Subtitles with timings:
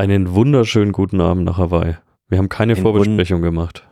[0.00, 1.98] Einen wunderschönen guten Abend nach Hawaii.
[2.26, 3.86] Wir haben keine Ein Vorbesprechung gemacht.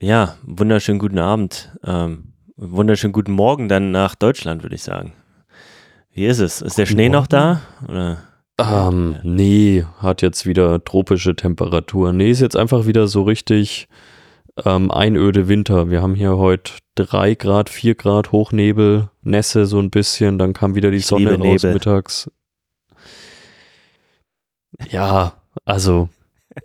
[0.00, 1.76] Ja, wunderschönen guten Abend.
[1.84, 5.12] Ähm, wunderschönen guten Morgen dann nach Deutschland, würde ich sagen.
[6.10, 6.62] Wie ist es?
[6.62, 7.28] Ist der Guten Schnee noch Morgen.
[7.28, 7.60] da?
[7.86, 8.18] Oder?
[8.58, 12.14] Ähm, nee, hat jetzt wieder tropische Temperatur.
[12.14, 13.88] Nee, ist jetzt einfach wieder so richtig
[14.64, 15.90] ähm, einöde Winter.
[15.90, 20.76] Wir haben hier heute drei Grad, vier Grad Hochnebel, Nässe so ein bisschen, dann kam
[20.76, 21.74] wieder die Ich Sonne raus Nebel.
[21.74, 22.30] mittags.
[24.90, 25.34] Ja,
[25.64, 26.08] also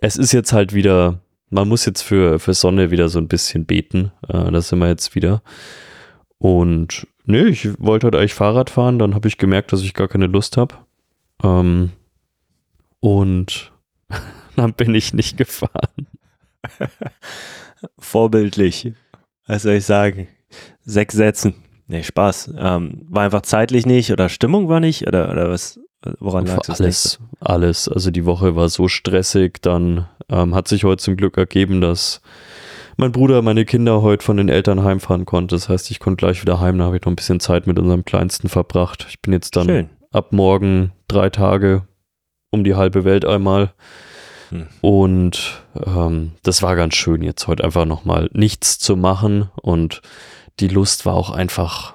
[0.00, 1.20] es ist jetzt halt wieder,
[1.50, 4.12] man muss jetzt für, für Sonne wieder so ein bisschen beten.
[4.28, 5.42] Äh, da sind wir jetzt wieder.
[6.38, 10.08] Und nee, ich wollte heute eigentlich Fahrrad fahren, dann habe ich gemerkt, dass ich gar
[10.08, 10.74] keine Lust habe.
[11.42, 11.92] Ähm,
[13.00, 13.72] und
[14.56, 16.06] dann bin ich nicht gefahren.
[17.98, 18.92] Vorbildlich.
[19.46, 20.28] Was soll ich sagen?
[20.84, 21.54] Sechs Sätzen.
[21.88, 22.54] Nee, Spaß.
[22.56, 25.80] Ähm, war einfach zeitlich nicht oder Stimmung war nicht oder, oder was?
[26.18, 26.80] Woran lag es?
[26.80, 27.88] alles, alles.
[27.88, 29.62] Also die Woche war so stressig.
[29.62, 32.20] Dann ähm, hat sich heute zum Glück ergeben, dass
[32.96, 35.54] mein Bruder meine Kinder heute von den Eltern heimfahren konnte.
[35.54, 36.78] Das heißt, ich konnte gleich wieder heim.
[36.78, 39.06] Da habe ich noch ein bisschen Zeit mit unserem Kleinsten verbracht.
[39.08, 39.90] Ich bin jetzt dann Schön.
[40.10, 41.86] ab morgen drei Tage
[42.50, 43.72] um die halbe Welt einmal.
[44.50, 44.66] Hm.
[44.80, 49.50] Und ähm, das war ganz schön, jetzt heute einfach nochmal nichts zu machen.
[49.62, 50.02] Und
[50.60, 51.94] die Lust war auch einfach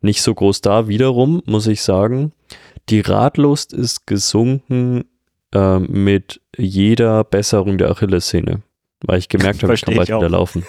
[0.00, 0.88] nicht so groß da.
[0.88, 2.32] Wiederum muss ich sagen,
[2.88, 5.04] die Radlust ist gesunken
[5.54, 8.62] ähm, mit jeder Besserung der Achillessehne.
[9.02, 10.64] Weil ich gemerkt habe, ich kann bald ich wieder laufen.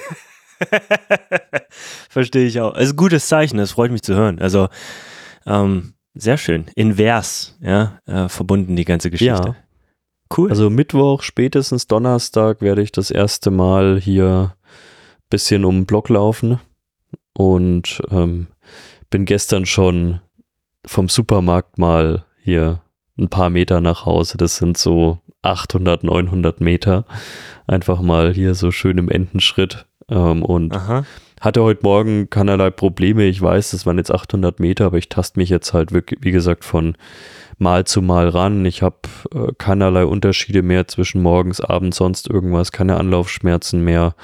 [2.09, 2.73] Verstehe ich auch.
[2.73, 4.39] Also gutes Zeichen, das freut mich zu hören.
[4.39, 4.69] Also
[5.45, 6.65] ähm, sehr schön.
[6.75, 9.47] Invers, ja, äh, verbunden die ganze Geschichte.
[9.47, 9.55] Ja.
[10.35, 10.49] Cool.
[10.49, 16.07] Also Mittwoch, spätestens Donnerstag werde ich das erste Mal hier ein bisschen um den Block
[16.09, 16.59] laufen
[17.33, 18.47] und ähm,
[19.09, 20.21] bin gestern schon
[20.85, 22.81] vom Supermarkt mal hier
[23.17, 24.37] ein paar Meter nach Hause.
[24.37, 27.05] Das sind so 800, 900 Meter.
[27.67, 31.05] Einfach mal hier so schön im Entenschritt ähm, und Aha.
[31.39, 33.25] hatte heute Morgen keinerlei Probleme.
[33.25, 36.31] Ich weiß, das waren jetzt 800 Meter, aber ich taste mich jetzt halt wirklich, wie
[36.31, 36.95] gesagt, von
[37.57, 38.65] Mal zu Mal ran.
[38.65, 38.97] Ich habe
[39.33, 44.15] äh, keinerlei Unterschiede mehr zwischen morgens, abends, sonst irgendwas, keine Anlaufschmerzen mehr.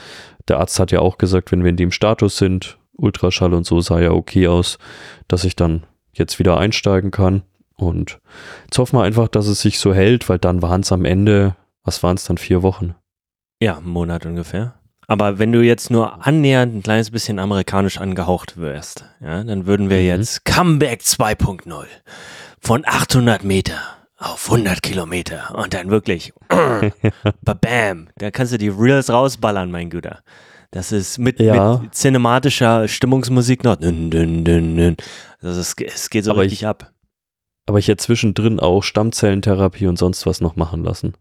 [0.48, 3.80] Der Arzt hat ja auch gesagt, wenn wir in dem Status sind, Ultraschall und so
[3.80, 4.80] sah ja okay aus,
[5.28, 5.84] dass ich dann
[6.18, 7.44] jetzt wieder einsteigen kann.
[7.76, 8.20] Und
[8.66, 11.56] jetzt hoffen wir einfach, dass es sich so hält, weil dann waren es am Ende,
[11.84, 12.96] was waren es dann, vier Wochen?
[13.62, 14.74] Ja, einen Monat ungefähr.
[15.08, 19.90] Aber wenn du jetzt nur annähernd ein kleines bisschen amerikanisch angehaucht wärst, ja, dann würden
[19.90, 20.06] wir Mhm.
[20.06, 21.86] jetzt Comeback 2.0
[22.60, 23.80] von 800 Meter
[24.18, 26.34] auf 100 Kilometer und dann wirklich
[27.44, 30.20] bam, da kannst du die Reels rausballern, mein Guter.
[30.78, 31.80] Das ist mit, Ja.
[31.82, 33.78] mit cinematischer Stimmungsmusik noch.
[33.78, 34.96] Dün, dün, dün.
[35.42, 36.92] Das ist, es geht so Aber richtig ich- ab.
[37.66, 41.16] Aber ich hätte zwischendrin auch Stammzellentherapie und sonst was noch machen lassen.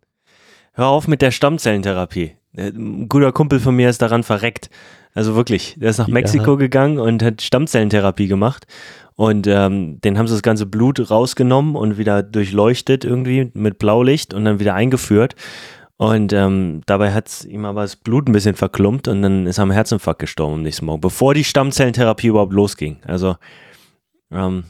[0.74, 2.32] Hör auf mit der Stammzellentherapie.
[2.54, 4.68] Ein guter Kumpel von mir ist daran verreckt.
[5.14, 6.12] Also wirklich, der ist nach Ja.
[6.12, 8.66] Mexiko gegangen und hat Stammzellentherapie gemacht.
[9.14, 14.34] Und ähm, den haben sie das ganze Blut rausgenommen und wieder durchleuchtet irgendwie mit Blaulicht
[14.34, 15.34] und dann wieder eingeführt.
[15.98, 19.62] Und ähm, dabei hat ihm aber das Blut ein bisschen verklumpt und dann ist er
[19.62, 22.98] am Herzinfarkt gestorben am nächsten Morgen, bevor die Stammzellentherapie überhaupt losging.
[23.06, 23.36] Also
[24.30, 24.64] ähm,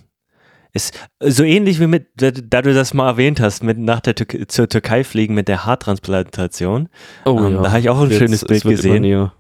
[0.73, 4.47] ist so ähnlich wie mit, da, du das mal erwähnt hast, mit nach der Tür
[4.47, 6.89] zur Türkei fliegen mit der Haartransplantation.
[7.25, 9.31] Oh Ähm, da habe ich auch ein Jetzt, schönes es Bild gesehen.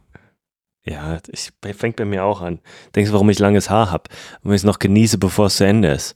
[0.84, 2.60] Ja, ich, fängt bei mir auch an.
[2.94, 4.04] Denkst du, warum ich langes Haar habe?
[4.42, 6.14] Und ich es noch genieße, bevor es zu Ende ist.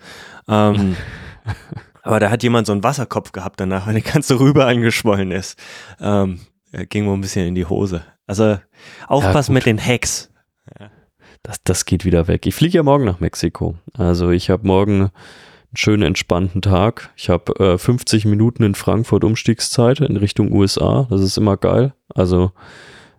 [0.49, 0.97] Ähm,
[2.03, 5.59] aber da hat jemand so einen Wasserkopf gehabt danach, weil die ganze Rübe angeschwollen ist.
[6.01, 6.41] Ähm,
[6.73, 8.03] er ging wohl ein bisschen in die Hose.
[8.27, 8.59] Also
[9.07, 9.65] aufpassen gut.
[9.65, 10.31] mit den Hacks.
[11.43, 12.47] Das, das geht wieder weg.
[12.47, 13.77] Ich fliege ja morgen nach Mexiko.
[13.95, 15.11] Also ich habe morgen einen
[15.75, 17.11] schönen entspannten Tag.
[17.17, 21.07] Ich habe äh, 50 Minuten in Frankfurt Umstiegszeit in Richtung USA.
[21.09, 21.95] Das ist immer geil.
[22.15, 22.53] Also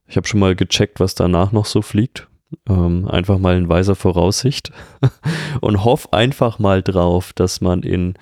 [0.06, 2.28] ich habe schon mal gecheckt, was danach noch so fliegt.
[2.70, 4.72] Ähm, einfach mal in weiser Voraussicht.
[5.62, 8.14] und hoff einfach mal drauf, dass man in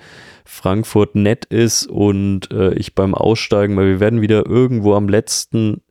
[0.44, 5.82] Frankfurt nett ist und äh, ich beim Aussteigen, weil wir werden wieder irgendwo am letzten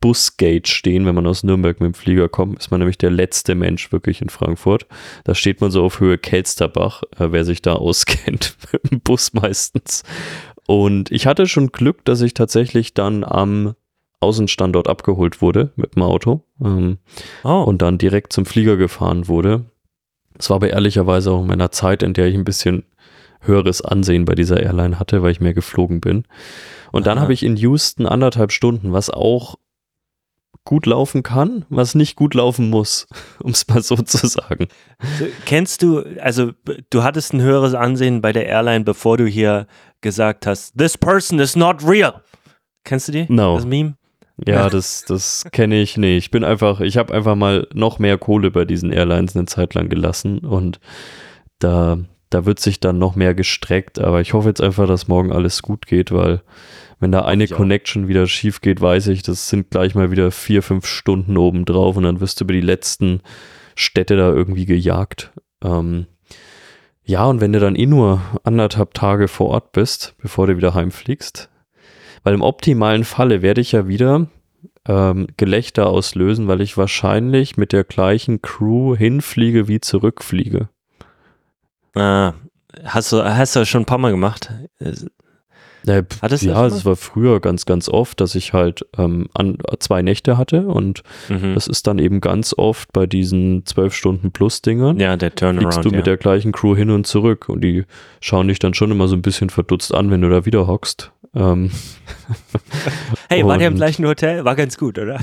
[0.00, 3.54] Busgate stehen, wenn man aus Nürnberg mit dem Flieger kommt, ist man nämlich der letzte
[3.54, 4.86] Mensch wirklich in Frankfurt.
[5.24, 9.32] Da steht man so auf Höhe Kelsterbach, äh, wer sich da auskennt, mit dem Bus
[9.32, 10.02] meistens.
[10.66, 13.74] Und ich hatte schon Glück, dass ich tatsächlich dann am
[14.20, 16.98] Außenstandort abgeholt wurde mit dem Auto ähm,
[17.42, 19.64] Oh, und dann direkt zum Flieger gefahren wurde.
[20.38, 22.84] Es war aber ehrlicherweise auch in meiner Zeit, in der ich ein bisschen
[23.46, 26.24] höheres Ansehen bei dieser Airline hatte, weil ich mehr geflogen bin.
[26.92, 29.56] Und dann habe ich in Houston anderthalb Stunden, was auch
[30.64, 33.06] gut laufen kann, was nicht gut laufen muss,
[33.42, 34.68] um es mal so zu sagen.
[35.18, 36.52] So, Kennst du, also
[36.90, 39.66] du hattest ein höheres Ansehen bei der Airline, bevor du hier
[40.00, 42.22] gesagt hast, this person is not real.
[42.84, 43.26] Kennst du die?
[43.28, 43.56] No.
[43.56, 43.96] Das Meme?
[44.46, 46.24] Ja, das, das kenne ich nicht.
[46.24, 49.74] Ich bin einfach, ich habe einfach mal noch mehr Kohle bei diesen Airlines eine Zeit
[49.74, 50.80] lang gelassen und
[51.60, 51.98] da,
[52.34, 55.62] da wird sich dann noch mehr gestreckt, aber ich hoffe jetzt einfach, dass morgen alles
[55.62, 56.42] gut geht, weil
[56.98, 60.62] wenn da eine Connection wieder schief geht, weiß ich, das sind gleich mal wieder vier,
[60.62, 63.20] fünf Stunden obendrauf und dann wirst du über die letzten
[63.76, 65.32] Städte da irgendwie gejagt.
[65.62, 66.06] Ähm,
[67.04, 70.74] ja, und wenn du dann eh nur anderthalb Tage vor Ort bist, bevor du wieder
[70.74, 71.50] heimfliegst,
[72.24, 74.26] weil im optimalen Falle werde ich ja wieder
[74.88, 80.68] ähm, Gelächter auslösen, weil ich wahrscheinlich mit der gleichen Crew hinfliege wie zurückfliege.
[81.94, 82.34] Ah,
[82.84, 84.50] hast du, hast du schon ein paar Mal gemacht?
[85.86, 86.02] Ja,
[86.40, 90.66] ja es war früher ganz, ganz oft, dass ich halt ähm, an, zwei Nächte hatte
[90.66, 91.54] und mhm.
[91.54, 94.98] das ist dann eben ganz oft bei diesen zwölf Stunden plus Dingern.
[94.98, 95.74] Ja, der Turnaround.
[95.74, 95.96] Fliegst du ja.
[95.98, 97.84] mit der gleichen Crew hin und zurück und die
[98.20, 101.12] schauen dich dann schon immer so ein bisschen verdutzt an, wenn du da wieder hockst.
[101.34, 101.70] Ähm
[103.28, 104.44] hey, war der im gleichen Hotel?
[104.44, 105.20] War ganz gut, oder?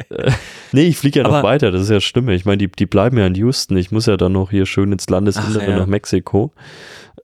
[0.72, 2.28] nee, ich fliege ja noch weiter, das ist ja schlimm.
[2.28, 3.76] Ich meine, die, die bleiben ja in Houston.
[3.76, 5.78] Ich muss ja dann noch hier schön ins Landesinnere ja.
[5.78, 6.52] nach Mexiko.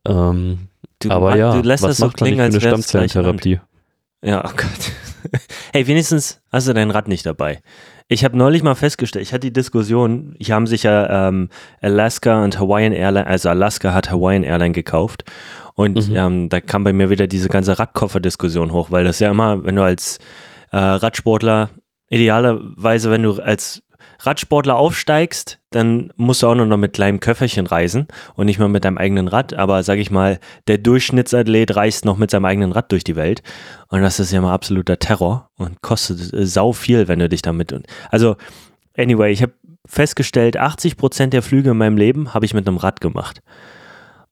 [0.07, 0.69] Ähm,
[1.01, 3.61] Du, aber ja, du lässt was das so klingen, als wäre eine Stammzellentherapie?
[4.23, 5.41] Ja, oh Gott.
[5.73, 7.61] hey, wenigstens hast du dein Rad nicht dabei.
[8.09, 11.49] Ich habe neulich mal festgestellt, ich hatte die Diskussion, hier haben sich ja ähm,
[11.81, 15.25] Alaska und Hawaiian Airline, also Alaska hat Hawaiian Airline gekauft
[15.77, 16.17] und mhm.
[16.17, 19.77] ähm, da kam bei mir wieder diese ganze Radkoffer-Diskussion hoch, weil das ja immer, wenn
[19.77, 20.19] du als
[20.73, 21.69] äh, Radsportler,
[22.09, 23.83] idealerweise, wenn du als
[24.21, 28.87] Radsportler aufsteigst, dann musst du auch noch mit kleinem Köfferchen reisen und nicht mal mit
[28.87, 29.53] deinem eigenen Rad.
[29.53, 33.43] Aber sag ich mal, der Durchschnittsathlet reist noch mit seinem eigenen Rad durch die Welt.
[33.89, 37.43] Und das ist ja mal absoluter Terror und kostet äh, sau viel, wenn du dich
[37.43, 37.75] damit.
[38.11, 38.37] Also,
[38.97, 39.53] anyway, ich habe
[39.85, 43.43] festgestellt, 80 Prozent der Flüge in meinem Leben habe ich mit einem Rad gemacht.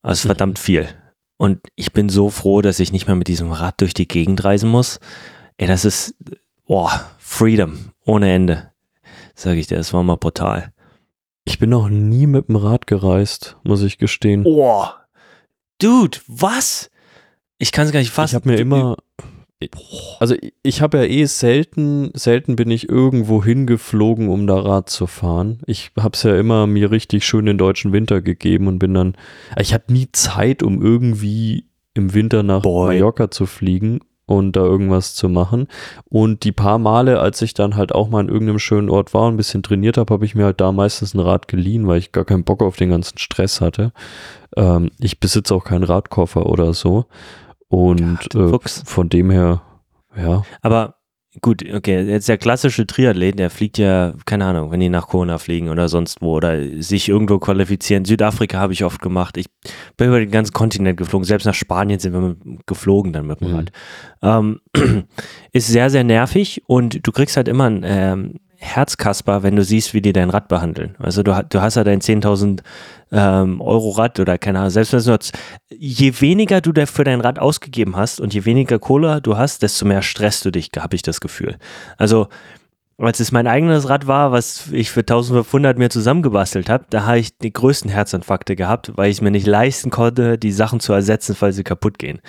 [0.03, 0.89] Das ist verdammt viel.
[1.37, 4.45] Und ich bin so froh, dass ich nicht mehr mit diesem Rad durch die Gegend
[4.45, 5.01] reisen muss.
[5.57, 6.15] Ey, das ist,
[6.67, 8.71] boah, Freedom ohne Ende
[9.35, 10.73] sage ich dir, es war mal brutal.
[11.45, 14.45] Ich bin noch nie mit dem Rad gereist, muss ich gestehen.
[14.47, 14.87] Oh,
[15.79, 16.91] Dude, was?
[17.59, 18.37] Ich kann es gar nicht fassen.
[18.37, 18.97] Ich habe mir immer,
[20.21, 25.07] also ich habe ja eh selten, selten bin ich irgendwo hingeflogen, um da Rad zu
[25.07, 25.61] fahren.
[25.67, 29.17] Ich habe es ja immer mir richtig schön den deutschen Winter gegeben und bin dann,
[29.59, 32.95] ich hatte nie Zeit, um irgendwie im Winter nach Boy.
[32.95, 35.69] Mallorca zu fliegen und da irgendwas zu machen.
[36.09, 39.27] Und die paar Male, als ich dann halt auch mal in irgendeinem schönen Ort war
[39.27, 41.99] und ein bisschen trainiert habe, habe ich mir halt da meistens ein Rad geliehen, weil
[41.99, 43.93] ich gar keinen Bock auf den ganzen Stress hatte.
[44.57, 47.07] Ähm, ich besitze auch keinen Radkoffer oder so.
[47.69, 49.63] Und ja, äh, von dem her,
[50.17, 50.43] ja.
[50.63, 50.97] Aber
[51.41, 55.39] Gut, okay, jetzt der klassische Triathlet, der fliegt ja, keine Ahnung, wenn die nach Kona
[55.39, 58.05] fliegen oder sonst wo oder sich irgendwo qualifizieren.
[58.05, 59.37] Südafrika habe ich oft gemacht.
[59.37, 59.47] Ich
[59.97, 61.25] bin über den ganzen Kontinent geflogen.
[61.25, 63.55] Selbst nach Spanien sind wir geflogen dann mit dem mhm.
[63.57, 63.73] Rad.
[64.23, 64.61] Ähm,
[65.53, 68.35] ist sehr, sehr nervig und du kriegst halt immer ein ähm,
[68.65, 70.97] Herzkasper, wenn du siehst, wie die dein Rad behandeln.
[70.99, 72.61] Also du, du hast ja dein 10.000
[73.13, 75.19] ähm, Euro Rad oder keine Ahnung, selbst wenn es nur,
[75.71, 79.85] je weniger du für dein Rad ausgegeben hast und je weniger Kohle du hast, desto
[79.87, 81.57] mehr stresst du dich, habe ich das Gefühl.
[81.99, 82.29] Also
[82.99, 87.19] als es mein eigenes Rad war, was ich für 1500 mir zusammengebastelt habe, da habe
[87.19, 91.35] ich die größten Herzinfarkte gehabt, weil ich mir nicht leisten konnte, die Sachen zu ersetzen,
[91.35, 92.21] falls sie kaputt gehen.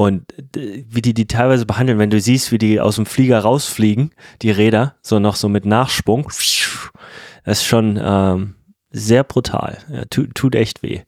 [0.00, 4.12] Und wie die die teilweise behandeln, wenn du siehst, wie die aus dem Flieger rausfliegen,
[4.40, 8.54] die Räder, so noch so mit Nachsprung, das ist schon ähm,
[8.90, 9.76] sehr brutal.
[9.92, 11.02] Ja, tut, tut echt weh.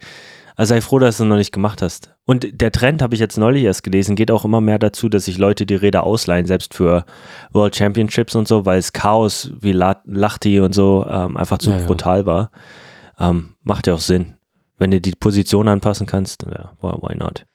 [0.56, 2.14] Also sei froh, dass du es noch nicht gemacht hast.
[2.26, 5.24] Und der Trend, habe ich jetzt neulich erst gelesen, geht auch immer mehr dazu, dass
[5.24, 7.06] sich Leute die Räder ausleihen, selbst für
[7.54, 11.78] World Championships und so, weil es Chaos wie Lachti und so ähm, einfach zu ja,
[11.86, 12.26] brutal ja.
[12.26, 12.50] war.
[13.18, 14.34] Ähm, macht ja auch Sinn.
[14.76, 17.46] Wenn du die Position anpassen kannst, ja, why not?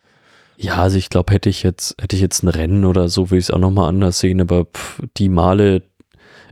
[0.60, 3.38] Ja, also ich glaube, hätte ich jetzt, hätte ich jetzt ein Rennen oder so, würde
[3.38, 5.84] ich es auch nochmal anders sehen, aber pff, die Male,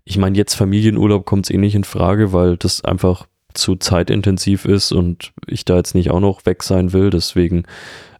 [0.03, 4.65] ich meine, jetzt Familienurlaub kommt es eh nicht in Frage, weil das einfach zu zeitintensiv
[4.65, 7.09] ist und ich da jetzt nicht auch noch weg sein will.
[7.09, 7.63] Deswegen,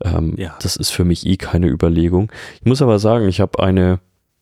[0.04, 0.58] ähm, ja.
[0.62, 2.32] das ist für mich eh keine Überlegung.
[2.60, 4.00] Ich muss aber sagen, ich habe eine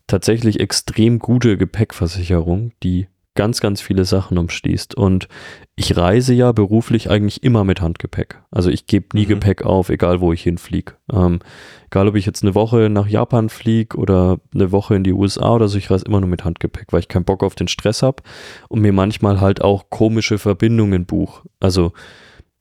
[0.07, 4.95] tatsächlich extrem gute Gepäckversicherung, die ganz, ganz viele Sachen umschließt.
[4.95, 5.27] Und
[5.75, 8.41] ich reise ja beruflich eigentlich immer mit Handgepäck.
[8.51, 9.29] Also ich gebe nie mhm.
[9.29, 10.93] Gepäck auf, egal wo ich hinfliege.
[11.11, 11.39] Ähm,
[11.87, 15.55] egal ob ich jetzt eine Woche nach Japan fliege oder eine Woche in die USA
[15.55, 18.03] oder so, ich reise immer nur mit Handgepäck, weil ich keinen Bock auf den Stress
[18.03, 18.21] habe
[18.69, 21.43] und mir manchmal halt auch komische Verbindungen buch.
[21.59, 21.91] Also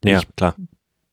[0.04, 0.54] ja, klar.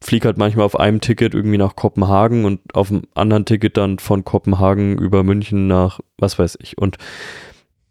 [0.01, 3.99] Fliege halt manchmal auf einem Ticket irgendwie nach Kopenhagen und auf dem anderen Ticket dann
[3.99, 6.77] von Kopenhagen über München nach was weiß ich.
[6.77, 6.97] Und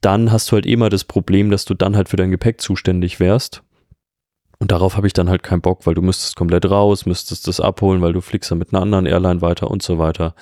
[0.00, 3.20] dann hast du halt immer das Problem, dass du dann halt für dein Gepäck zuständig
[3.20, 3.62] wärst.
[4.60, 7.60] Und darauf habe ich dann halt keinen Bock, weil du müsstest komplett raus, müsstest das
[7.60, 10.34] abholen, weil du fliegst dann mit einer anderen Airline weiter und so weiter.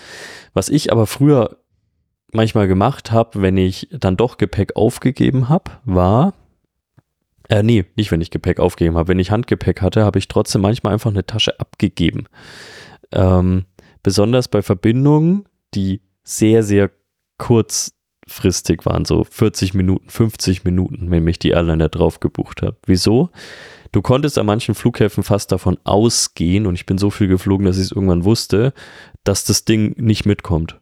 [0.55, 1.59] Was ich aber früher
[2.33, 6.33] manchmal gemacht habe, wenn ich dann doch Gepäck aufgegeben habe, war,
[7.49, 9.09] äh, nee, nicht wenn ich Gepäck aufgegeben habe.
[9.09, 12.27] Wenn ich Handgepäck hatte, habe ich trotzdem manchmal einfach eine Tasche abgegeben.
[13.13, 13.67] Ähm,
[14.03, 15.45] besonders bei Verbindungen,
[15.75, 16.91] die sehr, sehr
[18.37, 22.77] kurzfristig waren, so 40 Minuten, 50 Minuten, wenn mich die Airline da drauf gebucht hat.
[22.87, 23.31] Wieso?
[23.93, 27.77] Du konntest an manchen Flughäfen fast davon ausgehen, und ich bin so viel geflogen, dass
[27.77, 28.73] ich es irgendwann wusste,
[29.25, 30.81] dass das Ding nicht mitkommt.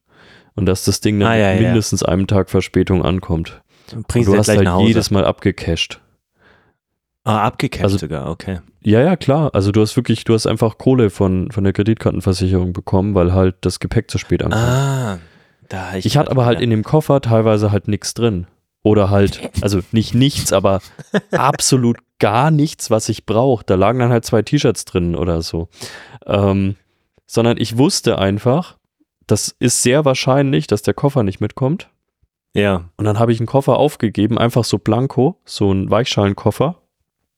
[0.56, 1.68] Und dass das Ding dann Ah, ja, mit ja.
[1.68, 3.60] mindestens einem Tag Verspätung ankommt.
[4.08, 6.00] Bringst und du hast halt jedes Mal abgecached.
[7.24, 8.60] ah, abgecasht Also- sogar, okay.
[8.82, 9.50] Ja, ja, klar.
[9.54, 13.56] Also du hast wirklich, du hast einfach Kohle von, von der Kreditkartenversicherung bekommen, weil halt
[13.62, 14.60] das Gepäck zu spät ankam.
[14.60, 15.18] Ah,
[15.68, 18.47] da ich hatte aber halt in dem Koffer teilweise halt nichts drin.
[18.83, 20.80] Oder halt, also nicht nichts, aber
[21.33, 23.64] absolut gar nichts, was ich brauche.
[23.64, 25.68] Da lagen dann halt zwei T-Shirts drin oder so.
[26.26, 26.76] Ähm,
[27.26, 28.76] sondern ich wusste einfach,
[29.26, 31.88] das ist sehr wahrscheinlich, dass der Koffer nicht mitkommt.
[32.54, 36.76] Ja, Und dann habe ich einen Koffer aufgegeben, einfach so blanko, so ein Weichschalenkoffer.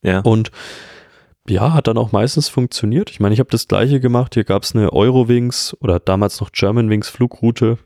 [0.03, 0.21] ja.
[0.21, 0.51] Und
[1.49, 3.11] ja, hat dann auch meistens funktioniert.
[3.11, 4.35] Ich meine, ich habe das gleiche gemacht.
[4.35, 7.79] Hier gab es eine Eurowings oder damals noch Germanwings Flugroute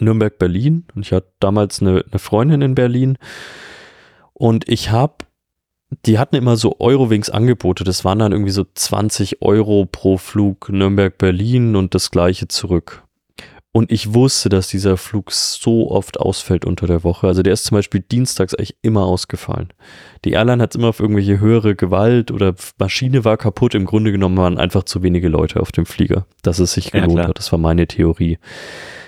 [0.00, 0.86] Nürnberg-Berlin.
[0.94, 3.18] Und ich hatte damals eine, eine Freundin in Berlin.
[4.32, 5.16] Und ich habe,
[6.06, 7.84] die hatten immer so Eurowings-Angebote.
[7.84, 13.02] Das waren dann irgendwie so 20 Euro pro Flug Nürnberg-Berlin und das gleiche zurück.
[13.72, 17.28] Und ich wusste, dass dieser Flug so oft ausfällt unter der Woche.
[17.28, 19.68] Also der ist zum Beispiel dienstags eigentlich immer ausgefallen.
[20.24, 23.76] Die Airline hat immer auf irgendwelche höhere Gewalt oder Maschine war kaputt.
[23.76, 26.98] Im Grunde genommen waren einfach zu wenige Leute auf dem Flieger, dass es sich Ja,
[27.00, 27.28] gelohnt klar.
[27.28, 27.38] hat.
[27.38, 28.38] Das war meine Theorie.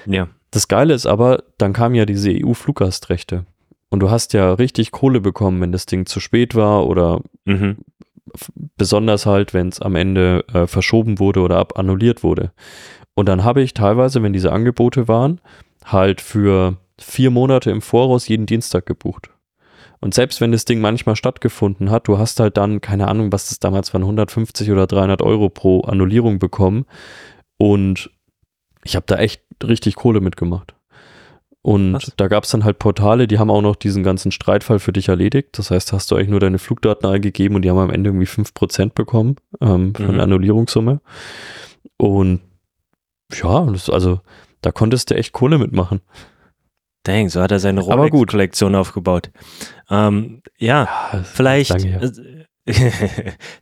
[0.07, 0.29] ja.
[0.53, 3.45] Das Geile ist aber, dann kamen ja diese EU-Fluggastrechte.
[3.91, 7.79] Und du hast ja richtig Kohle bekommen, wenn das Ding zu spät war oder Mhm.
[8.77, 12.53] besonders halt, wenn es am Ende äh, verschoben wurde oder ab annulliert wurde.
[13.15, 15.41] Und dann habe ich teilweise, wenn diese Angebote waren,
[15.85, 19.29] halt für vier Monate im Voraus jeden Dienstag gebucht.
[20.01, 23.49] Und selbst wenn das Ding manchmal stattgefunden hat, du hast halt dann, keine Ahnung, was
[23.51, 26.87] das damals waren, 150 oder 300 Euro pro Annullierung bekommen.
[27.59, 28.11] Und
[28.85, 30.75] ich habe da echt richtig Kohle mitgemacht.
[31.65, 32.13] Und Krass.
[32.17, 35.09] da gab es dann halt Portale, die haben auch noch diesen ganzen Streitfall für dich
[35.09, 35.51] erledigt.
[35.59, 38.27] Das heißt, hast du eigentlich nur deine Flugdaten eingegeben und die haben am Ende irgendwie
[38.27, 40.13] 5% bekommen ähm, von Mhm.
[40.15, 41.01] der Annullierungssumme.
[41.99, 42.41] Und
[43.33, 44.21] ja, das, also
[44.61, 46.01] da konntest du echt Kohle mitmachen.
[47.05, 47.81] Dang, so hat er seine.
[47.81, 49.31] Rolex-Kollektion aufgebaut.
[49.91, 50.89] Ähm, ja,
[51.25, 52.42] vielleicht Lange her.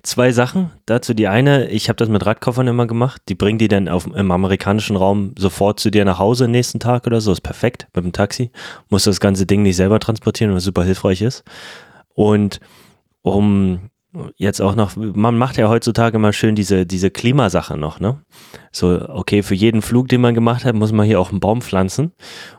[0.02, 0.70] zwei Sachen.
[0.84, 3.22] Dazu die eine, ich habe das mit Radkoffern immer gemacht.
[3.28, 6.80] Die bringen die dann auf, im amerikanischen Raum sofort zu dir nach Hause am nächsten
[6.80, 7.32] Tag oder so.
[7.32, 8.50] Ist perfekt mit dem Taxi.
[8.90, 11.44] Muss das ganze Ding nicht selber transportieren, was super hilfreich ist.
[12.14, 12.60] Und
[13.22, 13.90] um
[14.36, 18.22] jetzt auch noch, man macht ja heutzutage mal schön diese, diese Klimasache noch, ne?
[18.72, 21.62] So, okay, für jeden Flug, den man gemacht hat, muss man hier auch einen Baum
[21.62, 22.12] pflanzen.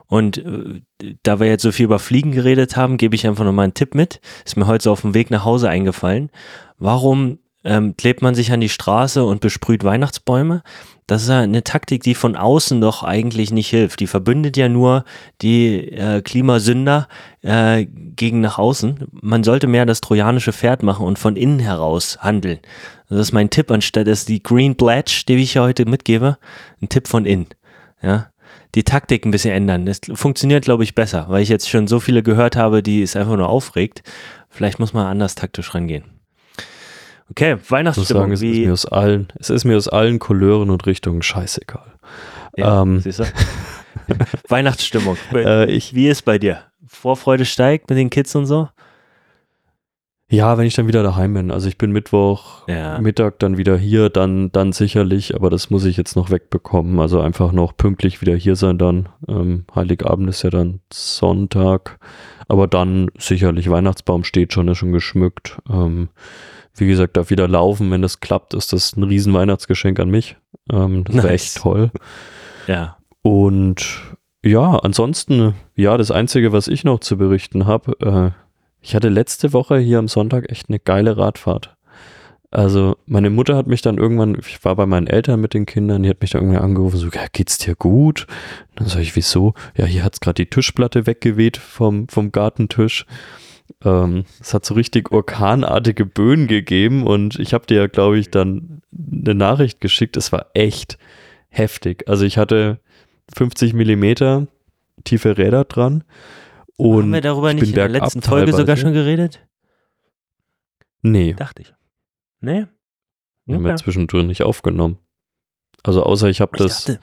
[0.06, 0.82] Und äh,
[1.22, 3.94] da wir jetzt so viel über Fliegen geredet haben, gebe ich einfach nochmal einen Tipp
[3.94, 4.20] mit.
[4.44, 6.30] Ist mir heute so auf dem Weg nach Hause eingefallen.
[6.78, 10.62] Warum ähm, klebt man sich an die Straße und besprüht Weihnachtsbäume?
[11.06, 14.00] Das ist eine Taktik, die von außen doch eigentlich nicht hilft.
[14.00, 15.04] Die verbündet ja nur
[15.42, 17.08] die äh, Klimasünder
[17.42, 19.08] äh, gegen nach außen.
[19.10, 22.60] Man sollte mehr das trojanische Pferd machen und von innen heraus handeln.
[23.08, 26.38] Das ist mein Tipp, anstatt es die Green Pledge, die ich hier heute mitgebe,
[26.80, 27.48] ein Tipp von innen.
[28.00, 28.28] Ja,
[28.74, 29.86] die Taktik ein bisschen ändern.
[29.86, 33.16] Das funktioniert, glaube ich, besser, weil ich jetzt schon so viele gehört habe, die es
[33.16, 34.02] einfach nur aufregt.
[34.48, 36.04] Vielleicht muss man anders taktisch rangehen.
[37.30, 38.22] Okay, Weihnachtsstimmung.
[38.22, 41.92] sagen, es ist, mir aus allen, es ist mir aus allen Couleuren und Richtungen scheißegal.
[42.56, 43.24] ja, ähm, siehst du?
[44.48, 45.16] Weihnachtsstimmung.
[45.34, 46.62] Äh, ich, Wie ist bei dir?
[46.86, 48.68] Vorfreude steigt mit den Kids und so?
[50.28, 51.50] ja, wenn ich dann wieder daheim bin.
[51.50, 52.98] Also ich bin Mittwoch Ja.
[52.98, 57.00] Mittag dann wieder hier, dann, dann sicherlich, aber das muss ich jetzt noch wegbekommen.
[57.00, 59.10] Also einfach noch pünktlich wieder hier sein dann.
[59.28, 61.98] Ähm, Heiligabend ist ja dann Sonntag.
[62.48, 65.58] Aber dann sicherlich, Weihnachtsbaum steht schon, ist schon geschmückt.
[65.70, 66.08] Ähm,
[66.74, 67.90] wie gesagt, darf wieder laufen.
[67.90, 70.36] Wenn das klappt, ist das ein riesen Weihnachtsgeschenk an mich.
[70.70, 71.42] Ähm, das wäre Nice.
[71.42, 71.90] echt toll.
[72.66, 72.96] Ja.
[73.22, 74.00] Und
[74.44, 78.42] ja, ansonsten, ja, das Einzige, was ich noch zu berichten habe, äh,
[78.80, 81.76] ich hatte letzte Woche hier am Sonntag echt eine geile Radfahrt.
[82.50, 86.02] Also meine Mutter hat mich dann irgendwann, ich war bei meinen Eltern mit den Kindern,
[86.02, 88.26] die hat mich dann irgendwie angerufen, so, ja, geht's dir gut?
[88.74, 89.54] Dann sage ich, wieso?
[89.74, 93.06] Ja, hier hat's gerade die Tischplatte weggeweht vom, vom Gartentisch.
[93.84, 98.30] Ähm, es hat so richtig orkanartige Böen gegeben und ich habe dir ja, glaube ich,
[98.30, 100.16] dann eine Nachricht geschickt.
[100.16, 100.98] Es war echt
[101.48, 102.08] heftig.
[102.08, 102.80] Also ich hatte
[103.34, 104.46] 50 Millimeter
[105.04, 106.04] tiefe Räder dran.
[106.76, 109.46] Und Haben wir darüber ich nicht in der letzten Folge sogar schon geredet?
[111.02, 111.74] Nee, Dachte ich.
[112.40, 112.66] Nee.
[113.48, 114.98] Haben wir zwischendrin nicht aufgenommen.
[115.82, 117.00] Also außer ich habe das dachte,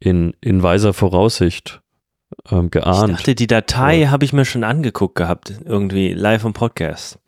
[0.00, 1.82] in, in weiser Voraussicht
[2.50, 3.12] ähm, ich geahnt.
[3.12, 7.18] dachte, die Datei habe ich mir schon angeguckt gehabt, irgendwie live im Podcast.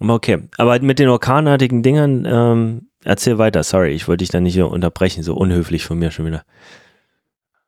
[0.00, 4.60] Okay, aber mit den orkanartigen Dingern, ähm, erzähl weiter, sorry, ich wollte dich da nicht
[4.60, 6.44] unterbrechen, so unhöflich von mir schon wieder.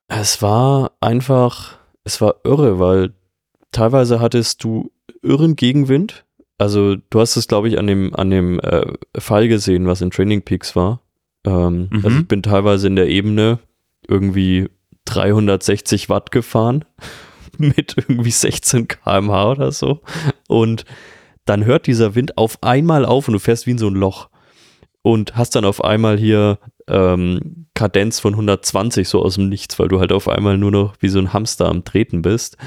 [0.09, 3.15] Es war einfach, es war irre, weil
[3.73, 4.91] teilweise hattest du
[5.23, 6.25] irren Gegenwind.
[6.59, 10.11] Also du hast es, glaube ich, an dem, an dem äh, Fall gesehen, was in
[10.11, 11.01] Training Peaks war.
[11.45, 12.05] Ähm, Mhm.
[12.05, 13.59] Also ich bin teilweise in der Ebene
[14.07, 14.69] irgendwie
[15.07, 16.85] 360 Watt gefahren
[17.59, 20.01] mit irgendwie 16 km/h oder so.
[20.49, 20.85] Und
[21.45, 24.29] dann hört dieser Wind auf einmal auf und du fährst wie in so ein Loch.
[25.03, 29.89] Und hast dann auf einmal hier ähm, Kadenz von 120 so aus dem Nichts, weil
[29.89, 32.59] du halt auf einmal nur noch wie so ein Hamster am Treten bist.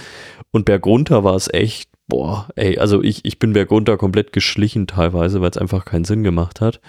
[0.51, 5.41] Und bergunter war es echt, boah, ey, also ich, ich bin bergunter komplett geschlichen teilweise,
[5.41, 6.81] weil es einfach keinen Sinn gemacht hat.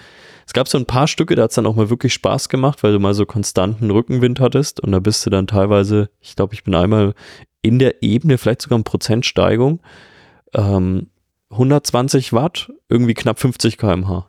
[0.45, 2.83] Es gab so ein paar Stücke, da hat es dann auch mal wirklich Spaß gemacht,
[2.83, 6.53] weil du mal so konstanten Rückenwind hattest und da bist du dann teilweise, ich glaube,
[6.53, 7.13] ich bin einmal
[7.61, 9.81] in der Ebene, vielleicht sogar eine Prozentsteigung,
[10.53, 11.07] ähm,
[11.49, 14.27] 120 Watt, irgendwie knapp 50 km/h.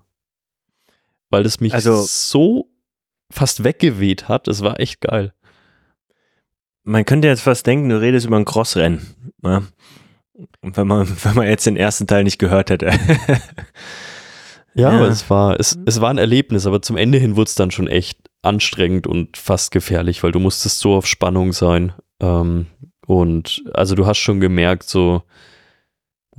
[1.29, 2.71] Weil das mich Also- so
[3.31, 5.35] fast weggeweht hat, das war echt geil.
[6.85, 9.35] Man könnte jetzt fast denken, du redest über ein Crossrennen.
[9.43, 12.91] Und wenn man, wenn man jetzt den ersten Teil nicht gehört hätte.
[14.77, 14.99] Ja, Ja.
[14.99, 17.71] aber es war, es, es war ein Erlebnis, aber zum Ende hin wurde es dann
[17.71, 21.93] schon echt anstrengend und fast gefährlich, weil du musstest so auf Spannung sein.
[22.21, 22.67] Ähm,
[23.07, 25.23] und also du hast schon gemerkt, so,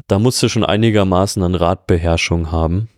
[0.08, 2.90] da musst du schon einigermaßen an Radbeherrschung haben.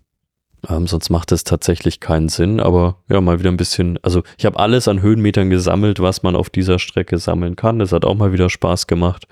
[0.67, 4.45] Ähm, sonst macht es tatsächlich keinen Sinn, aber ja, mal wieder ein bisschen, also ich
[4.45, 7.79] habe alles an Höhenmetern gesammelt, was man auf dieser Strecke sammeln kann.
[7.79, 9.25] Das hat auch mal wieder Spaß gemacht.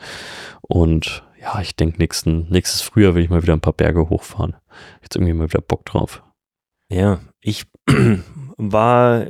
[0.62, 4.56] Und ja, ich denke, nächsten, nächstes Frühjahr will ich mal wieder ein paar Berge hochfahren.
[5.02, 6.22] Jetzt irgendwie mal wieder Bock drauf.
[6.90, 7.64] Ja, ich
[8.58, 9.26] war,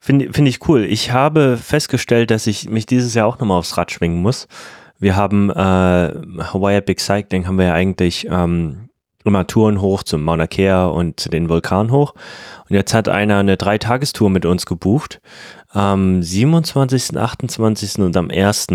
[0.00, 0.84] finde find ich cool.
[0.84, 4.48] Ich habe festgestellt, dass ich mich dieses Jahr auch nochmal aufs Rad schwingen muss.
[4.98, 8.88] Wir haben äh, Hawaii Epic Cycling haben wir ja eigentlich ähm,
[9.24, 12.14] immer Touren hoch zum Mauna Kea und zu den Vulkan hoch.
[12.68, 15.20] Und jetzt hat einer eine Dreitagestour mit uns gebucht.
[15.68, 17.98] Am 27., 28.
[17.98, 18.68] und am 1.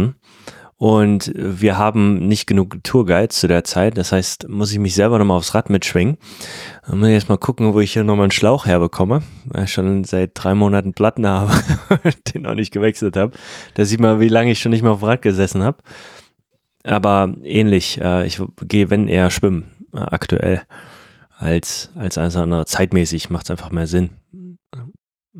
[0.79, 3.97] Und wir haben nicht genug Tourguides zu der Zeit.
[3.97, 6.17] Das heißt, muss ich mich selber nochmal aufs Rad mitschwingen.
[6.85, 9.23] Dann muss ich jetzt mal gucken, wo ich hier nochmal einen Schlauch herbekomme.
[9.45, 11.51] Weil ich schon seit drei Monaten Platten habe,
[12.33, 13.33] den noch nicht gewechselt habe.
[13.73, 15.79] Da sieht man, wie lange ich schon nicht mehr auf dem Rad gesessen habe.
[16.83, 20.61] Aber ähnlich, äh, ich gehe, wenn eher schwimmen, äh, aktuell,
[21.39, 22.65] als, als alles andere.
[22.65, 24.11] Zeitmäßig macht es einfach mehr Sinn.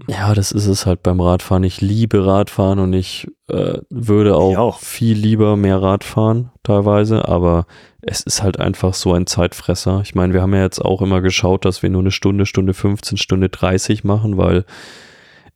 [0.08, 1.64] Ja, das ist es halt beim Radfahren.
[1.64, 4.80] Ich liebe Radfahren und ich äh, würde auch, Ich auch.
[4.80, 7.66] viel lieber mehr Radfahren teilweise, aber
[8.02, 10.02] es ist halt einfach so ein Zeitfresser.
[10.04, 12.74] Ich meine, wir haben ja jetzt auch immer geschaut, dass wir nur eine Stunde, Stunde
[12.76, 14.66] 15, Stunde 30 machen, weil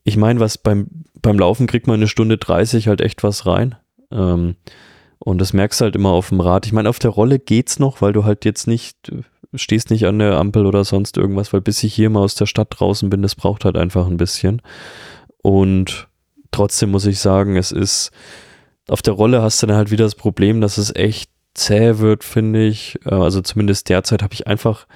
[0.03, 0.87] ich meine, was beim,
[1.21, 3.75] beim Laufen kriegt man eine Stunde 30 halt echt was rein.
[4.11, 4.55] Ähm,
[5.19, 6.65] und das merkst du halt immer auf dem Rad.
[6.65, 9.11] Ich meine, auf der Rolle geht's noch, weil du halt jetzt nicht,
[9.55, 12.45] stehst nicht an der Ampel oder sonst irgendwas, weil bis ich hier mal aus der
[12.45, 14.61] Stadt draußen bin, das braucht halt einfach ein bisschen.
[15.41, 16.07] Und
[16.51, 18.11] trotzdem muss ich sagen, es ist,
[18.87, 22.23] auf der Rolle hast du dann halt wieder das Problem, dass es echt zäh wird,
[22.23, 22.99] finde ich.
[23.05, 24.87] Äh, Also zumindest derzeit habe ich einfach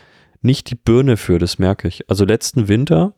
[0.41, 2.09] nicht die Birne für, das merke ich.
[2.09, 3.13] Also letzten Winter,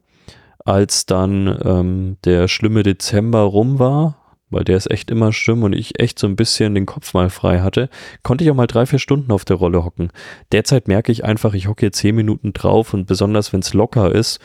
[0.65, 5.73] als dann ähm, der schlimme Dezember rum war, weil der ist echt immer schlimm und
[5.73, 7.89] ich echt so ein bisschen den Kopf mal frei hatte,
[8.23, 10.09] konnte ich auch mal drei, vier Stunden auf der Rolle hocken.
[10.51, 14.13] Derzeit merke ich einfach, ich hocke jetzt zehn Minuten drauf und besonders wenn es locker
[14.13, 14.39] ist,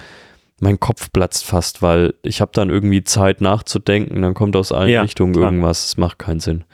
[0.60, 4.90] mein Kopf platzt fast, weil ich habe dann irgendwie Zeit nachzudenken, dann kommt aus allen
[4.90, 5.46] Ja, Richtungen klar.
[5.46, 6.64] irgendwas, es macht keinen Sinn.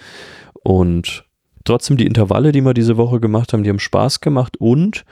[0.63, 1.25] Und
[1.65, 5.05] trotzdem die Intervalle, die wir diese Woche gemacht haben, die haben Spaß gemacht und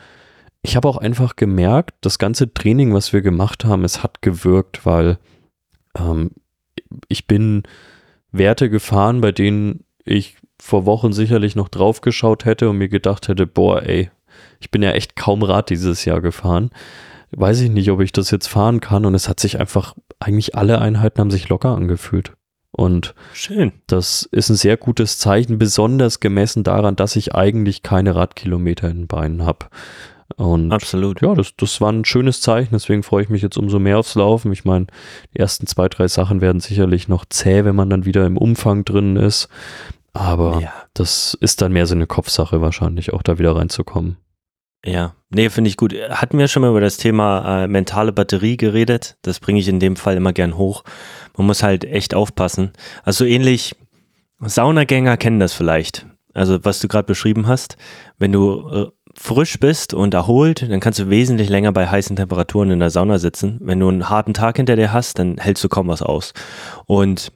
[0.62, 4.84] ich habe auch einfach gemerkt, das ganze Training, was wir gemacht haben, es hat gewirkt,
[4.84, 5.18] weil
[5.96, 6.32] ähm,
[7.08, 7.62] ich bin
[8.38, 13.28] Werte gefahren, bei denen ich vor Wochen sicherlich noch drauf geschaut hätte und mir gedacht
[13.28, 14.10] hätte, boah, ey,
[14.60, 16.70] ich bin ja echt kaum Rad dieses Jahr gefahren.
[17.32, 20.54] Weiß ich nicht, ob ich das jetzt fahren kann und es hat sich einfach, eigentlich
[20.54, 22.32] alle Einheiten haben sich locker angefühlt.
[22.70, 23.72] Und Schön.
[23.86, 28.98] das ist ein sehr gutes Zeichen, besonders gemessen daran, dass ich eigentlich keine Radkilometer in
[28.98, 29.66] den Beinen habe.
[30.36, 31.22] Und Absolut.
[31.22, 34.16] ja, das, das war ein schönes Zeichen, deswegen freue ich mich jetzt umso mehr aufs
[34.16, 34.52] Laufen.
[34.52, 34.86] Ich meine,
[35.34, 38.84] die ersten zwei, drei Sachen werden sicherlich noch zäh, wenn man dann wieder im Umfang
[38.84, 39.48] drin ist.
[40.12, 40.72] Aber Ja.
[40.94, 44.16] das ist dann mehr so eine Kopfsache wahrscheinlich, auch da wieder reinzukommen.
[44.84, 45.94] Ja, nee, finde ich gut.
[46.10, 49.16] Hatten wir schon mal über das Thema äh, mentale Batterie geredet?
[49.22, 50.84] Das bringe ich in dem Fall immer gern hoch.
[51.36, 52.72] Man muss halt echt aufpassen.
[53.02, 53.74] Also ähnlich,
[54.40, 56.06] Saunagänger kennen das vielleicht.
[56.34, 57.76] Also was du gerade beschrieben hast,
[58.18, 58.86] wenn du äh,
[59.18, 63.18] frisch bist und erholt, dann kannst du wesentlich länger bei heißen Temperaturen in der Sauna
[63.18, 63.58] sitzen.
[63.60, 66.32] Wenn du einen harten Tag hinter dir hast, dann hältst du kaum was aus.
[66.86, 67.32] Und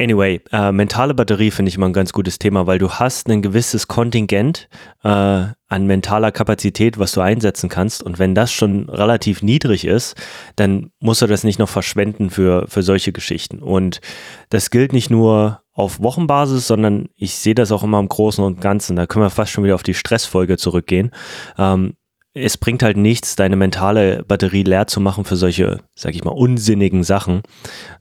[0.00, 3.42] Anyway, äh, mentale Batterie finde ich immer ein ganz gutes Thema, weil du hast ein
[3.42, 4.68] gewisses Kontingent
[5.04, 8.02] äh, an mentaler Kapazität, was du einsetzen kannst.
[8.02, 10.16] Und wenn das schon relativ niedrig ist,
[10.56, 13.62] dann musst du das nicht noch verschwenden für, für solche Geschichten.
[13.62, 14.00] Und
[14.48, 18.60] das gilt nicht nur auf Wochenbasis, sondern ich sehe das auch immer im Großen und
[18.60, 18.96] Ganzen.
[18.96, 21.10] Da können wir fast schon wieder auf die Stressfolge zurückgehen.
[21.56, 21.94] Ähm,
[22.34, 26.30] es bringt halt nichts, deine mentale Batterie leer zu machen für solche, sag ich mal,
[26.30, 27.42] unsinnigen Sachen.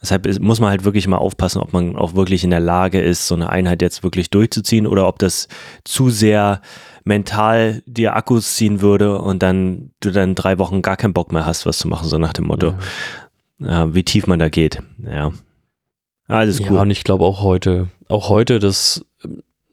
[0.02, 3.28] Deshalb muss man halt wirklich mal aufpassen, ob man auch wirklich in der Lage ist,
[3.28, 5.50] so eine Einheit jetzt wirklich durchzuziehen oder ob das
[5.84, 6.62] zu sehr
[7.04, 11.46] mental dir Akkus ziehen würde und dann du dann drei Wochen gar keinen Bock mehr
[11.46, 12.76] hast, was zu machen, so nach dem Motto,
[13.60, 13.94] ja.
[13.94, 14.82] wie tief man da geht.
[15.04, 15.34] Ja.
[16.32, 16.72] Alles gut.
[16.72, 19.06] Ja, und ich glaube auch heute, auch heute, das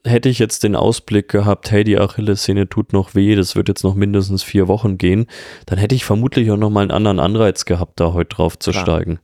[0.05, 3.85] hätte ich jetzt den Ausblick gehabt, hey, die Achillessehne tut noch weh, das wird jetzt
[3.85, 5.27] noch mindestens vier Wochen gehen,
[5.67, 8.71] dann hätte ich vermutlich auch noch mal einen anderen Anreiz gehabt, da heute drauf zu
[8.71, 8.83] Klar.
[8.83, 9.21] steigen.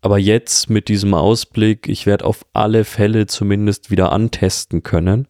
[0.00, 5.28] Aber jetzt mit diesem Ausblick, ich werde auf alle Fälle zumindest wieder antesten können.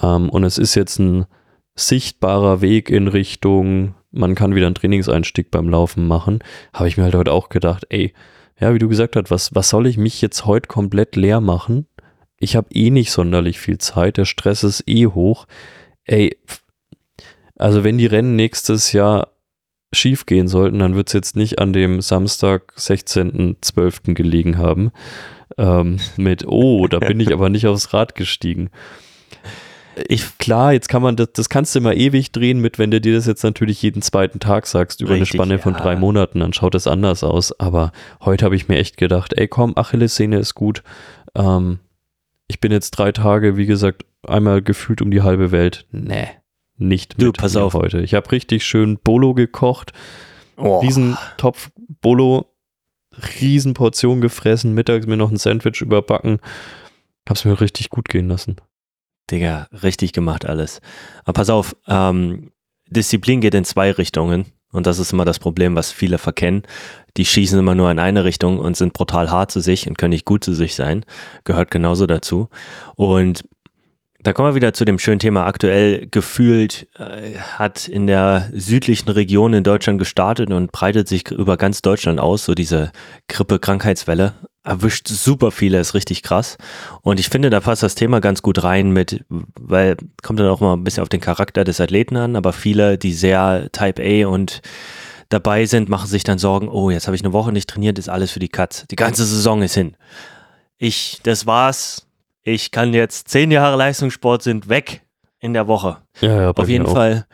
[0.00, 1.26] Ähm, und es ist jetzt ein
[1.74, 6.38] sichtbarer Weg in Richtung, man kann wieder einen Trainingseinstieg beim Laufen machen,
[6.72, 8.14] habe ich mir halt heute auch gedacht, ey,
[8.58, 11.86] ja, wie du gesagt hast, was, was soll ich mich jetzt heute komplett leer machen?
[12.38, 15.46] ich habe eh nicht sonderlich viel Zeit, der Stress ist eh hoch.
[16.04, 16.36] Ey,
[17.56, 19.32] also wenn die Rennen nächstes Jahr
[19.92, 24.14] schief gehen sollten, dann wird es jetzt nicht an dem Samstag, 16.12.
[24.14, 24.90] gelegen haben.
[25.56, 28.70] Ähm, mit, oh, da bin ich aber nicht aufs Rad gestiegen.
[30.08, 33.00] Ich, klar, jetzt kann man das, das kannst du immer ewig drehen mit, wenn du
[33.00, 36.40] dir das jetzt natürlich jeden zweiten Tag sagst, über Richtig, eine Spanne von drei Monaten,
[36.40, 37.58] dann schaut das anders aus.
[37.58, 40.82] Aber heute habe ich mir echt gedacht, ey komm, Achillessehne ist gut.
[41.34, 41.78] Ähm,
[42.46, 45.86] ich bin jetzt drei Tage, wie gesagt, einmal gefühlt um die halbe Welt.
[45.90, 46.28] Nee,
[46.76, 47.74] nicht du, pass auf.
[47.74, 48.02] heute.
[48.02, 49.92] Ich habe richtig schön Bolo gekocht.
[50.58, 50.80] Oh.
[50.80, 52.46] Riesentopf Bolo,
[53.40, 56.38] Riesenportion gefressen, mittags mir noch ein Sandwich überbacken.
[57.28, 58.56] Hab's mir richtig gut gehen lassen.
[59.30, 60.80] Digga, richtig gemacht alles.
[61.24, 62.52] Aber pass auf, ähm,
[62.88, 64.46] Disziplin geht in zwei Richtungen.
[64.72, 66.62] Und das ist immer das Problem, was viele verkennen.
[67.16, 70.10] Die schießen immer nur in eine Richtung und sind brutal hart zu sich und können
[70.10, 71.04] nicht gut zu sich sein.
[71.44, 72.48] Gehört genauso dazu.
[72.94, 73.44] Und
[74.20, 75.46] da kommen wir wieder zu dem schönen Thema.
[75.46, 81.56] Aktuell gefühlt äh, hat in der südlichen Region in Deutschland gestartet und breitet sich über
[81.56, 82.90] ganz Deutschland aus, so diese
[83.28, 84.34] Grippe-Krankheitswelle.
[84.66, 86.58] Erwischt super viele, ist richtig krass.
[87.02, 90.60] Und ich finde, da passt das Thema ganz gut rein mit, weil kommt dann auch
[90.60, 94.28] mal ein bisschen auf den Charakter des Athleten an, aber viele, die sehr Type A
[94.28, 94.62] und
[95.28, 98.08] dabei sind, machen sich dann Sorgen, oh, jetzt habe ich eine Woche nicht trainiert, ist
[98.08, 98.86] alles für die Katz.
[98.90, 99.96] Die ganze Saison ist hin.
[100.78, 102.06] Ich, das war's,
[102.42, 105.02] ich kann jetzt zehn Jahre Leistungssport sind weg
[105.38, 105.98] in der Woche.
[106.20, 107.26] Ja, ja, Auf jeden Fall.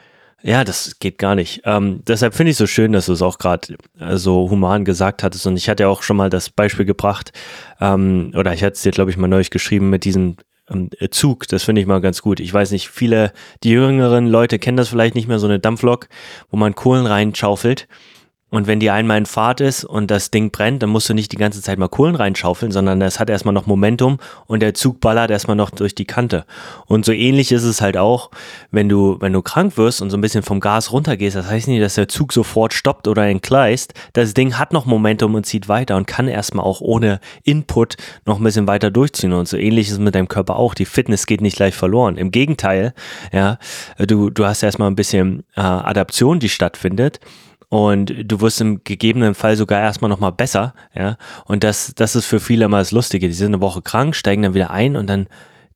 [0.43, 1.63] Ja, das geht gar nicht.
[1.65, 4.85] Ähm, deshalb finde ich es so schön, dass du es auch gerade äh, so human
[4.85, 5.47] gesagt hattest.
[5.47, 7.33] Und ich hatte ja auch schon mal das Beispiel gebracht,
[7.81, 10.37] ähm, oder ich hatte es dir, glaube ich, mal neulich geschrieben mit diesem
[10.69, 11.47] ähm, Zug.
[11.47, 12.41] Das finde ich mal ganz gut.
[12.41, 16.09] Ich weiß nicht, viele, die jüngeren Leute kennen das vielleicht nicht mehr, so eine Dampflok,
[16.51, 17.87] wo man Kohlen reinschaufelt.
[18.53, 21.33] Und wenn die einmal in Fahrt ist und das Ding brennt, dann musst du nicht
[21.33, 25.01] die ganze Zeit mal Kohlen reinschaufeln, sondern es hat erstmal noch Momentum und der Zug
[25.01, 26.45] ballert erstmal noch durch die Kante.
[26.85, 28.31] Und so ähnlich ist es halt auch,
[28.71, 31.35] wenn du, wenn du krank wirst und so ein bisschen vom Gas runtergehst.
[31.35, 33.95] Das heißt nicht, dass der Zug sofort stoppt oder entgleist.
[34.13, 38.37] Das Ding hat noch Momentum und zieht weiter und kann erstmal auch ohne Input noch
[38.37, 39.33] ein bisschen weiter durchziehen.
[39.33, 40.75] Und so ähnlich ist es mit deinem Körper auch.
[40.75, 42.19] Die Fitness geht nicht gleich verloren.
[42.19, 42.93] Im Gegenteil,
[43.33, 43.57] ja,
[43.97, 47.19] du, du hast erstmal ein bisschen äh, Adaption, die stattfindet
[47.73, 51.17] und du wirst im gegebenen Fall sogar erstmal nochmal besser, ja.
[51.47, 53.29] Und das, das ist für viele immer das Lustige.
[53.29, 55.27] Die sind eine Woche krank, steigen dann wieder ein und dann,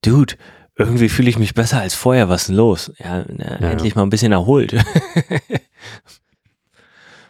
[0.04, 0.34] Dude,
[0.76, 2.92] irgendwie fühle ich mich besser als vorher, was ist denn los?
[3.02, 3.96] Ja, na, ja endlich ja.
[4.00, 4.76] mal ein bisschen erholt.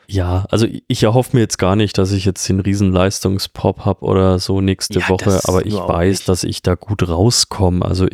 [0.08, 4.04] Ja, also ich erhoffe mir jetzt gar nicht, dass ich jetzt den riesen Leistungspop habe
[4.04, 7.84] oder so nächste ja, Woche, aber ich weiß, dass ich da gut rauskomme.
[7.84, 8.06] Also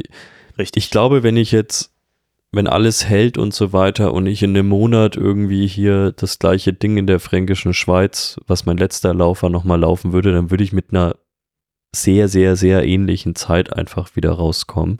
[0.56, 0.84] Richtig.
[0.84, 1.91] ich glaube, wenn ich jetzt
[2.52, 6.74] wenn alles hält und so weiter und ich in einem Monat irgendwie hier das gleiche
[6.74, 10.72] Ding in der fränkischen Schweiz, was mein letzter Laufer nochmal laufen würde, dann würde ich
[10.72, 11.16] mit einer
[11.94, 14.98] sehr, sehr, sehr ähnlichen Zeit einfach wieder rauskommen.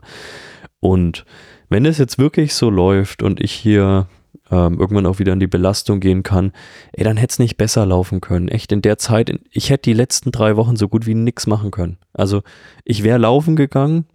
[0.79, 1.25] Und
[1.69, 4.07] wenn es jetzt wirklich so läuft und ich hier
[4.51, 6.51] ähm, irgendwann auch wieder in die Belastung gehen kann,
[6.91, 8.47] ey, dann hätte es nicht besser laufen können.
[8.47, 11.71] Echt in der Zeit, ich hätte die letzten drei Wochen so gut wie nichts machen
[11.71, 11.97] können.
[12.13, 12.41] Also
[12.83, 14.05] ich wäre laufen gegangen,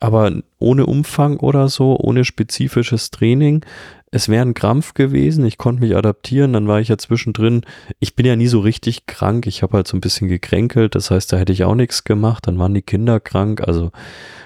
[0.00, 3.64] aber ohne Umfang oder so, ohne spezifisches Training.
[4.10, 7.62] Es wäre ein Krampf gewesen, ich konnte mich adaptieren, dann war ich ja zwischendrin,
[7.98, 11.10] ich bin ja nie so richtig krank, ich habe halt so ein bisschen gekränkelt, das
[11.10, 13.90] heißt, da hätte ich auch nichts gemacht, dann waren die Kinder krank, also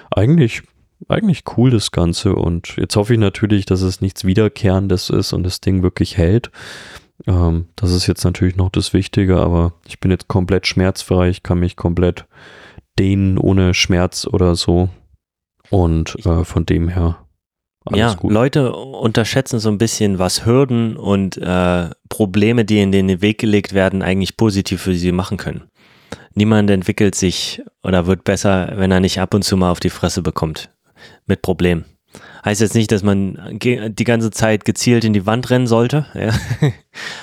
[0.09, 0.63] eigentlich
[1.07, 2.35] eigentlich cool, das Ganze.
[2.35, 6.51] Und jetzt hoffe ich natürlich, dass es nichts Wiederkehrendes ist und das Ding wirklich hält.
[7.27, 11.29] Ähm, das ist jetzt natürlich noch das Wichtige, aber ich bin jetzt komplett schmerzfrei.
[11.29, 12.25] Ich kann mich komplett
[12.97, 14.89] dehnen ohne Schmerz oder so.
[15.69, 17.25] Und äh, von dem her.
[17.85, 18.31] Alles ja, gut.
[18.31, 23.73] Leute unterschätzen so ein bisschen, was Hürden und äh, Probleme, die in den Weg gelegt
[23.73, 25.63] werden, eigentlich positiv für sie machen können.
[26.35, 29.89] Niemand entwickelt sich oder wird besser, wenn er nicht ab und zu mal auf die
[29.89, 30.69] Fresse bekommt
[31.25, 31.85] mit Problemen.
[32.43, 36.31] Heißt jetzt nicht, dass man die ganze Zeit gezielt in die Wand rennen sollte, ja.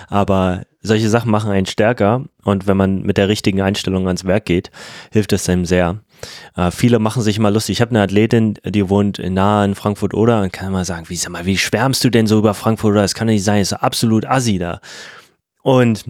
[0.09, 4.44] aber solche Sachen machen einen stärker und wenn man mit der richtigen Einstellung ans Werk
[4.44, 4.70] geht,
[5.12, 6.00] hilft das einem sehr.
[6.57, 7.74] Äh, viele machen sich immer lustig.
[7.74, 11.16] Ich habe eine Athletin, die wohnt nahe in Frankfurt oder und kann immer sagen, wie
[11.16, 13.02] sag mal, wie schwärmst du denn so über Frankfurt oder?
[13.02, 14.81] Das kann nicht sein, ist absolut assi da.
[15.62, 16.05] Und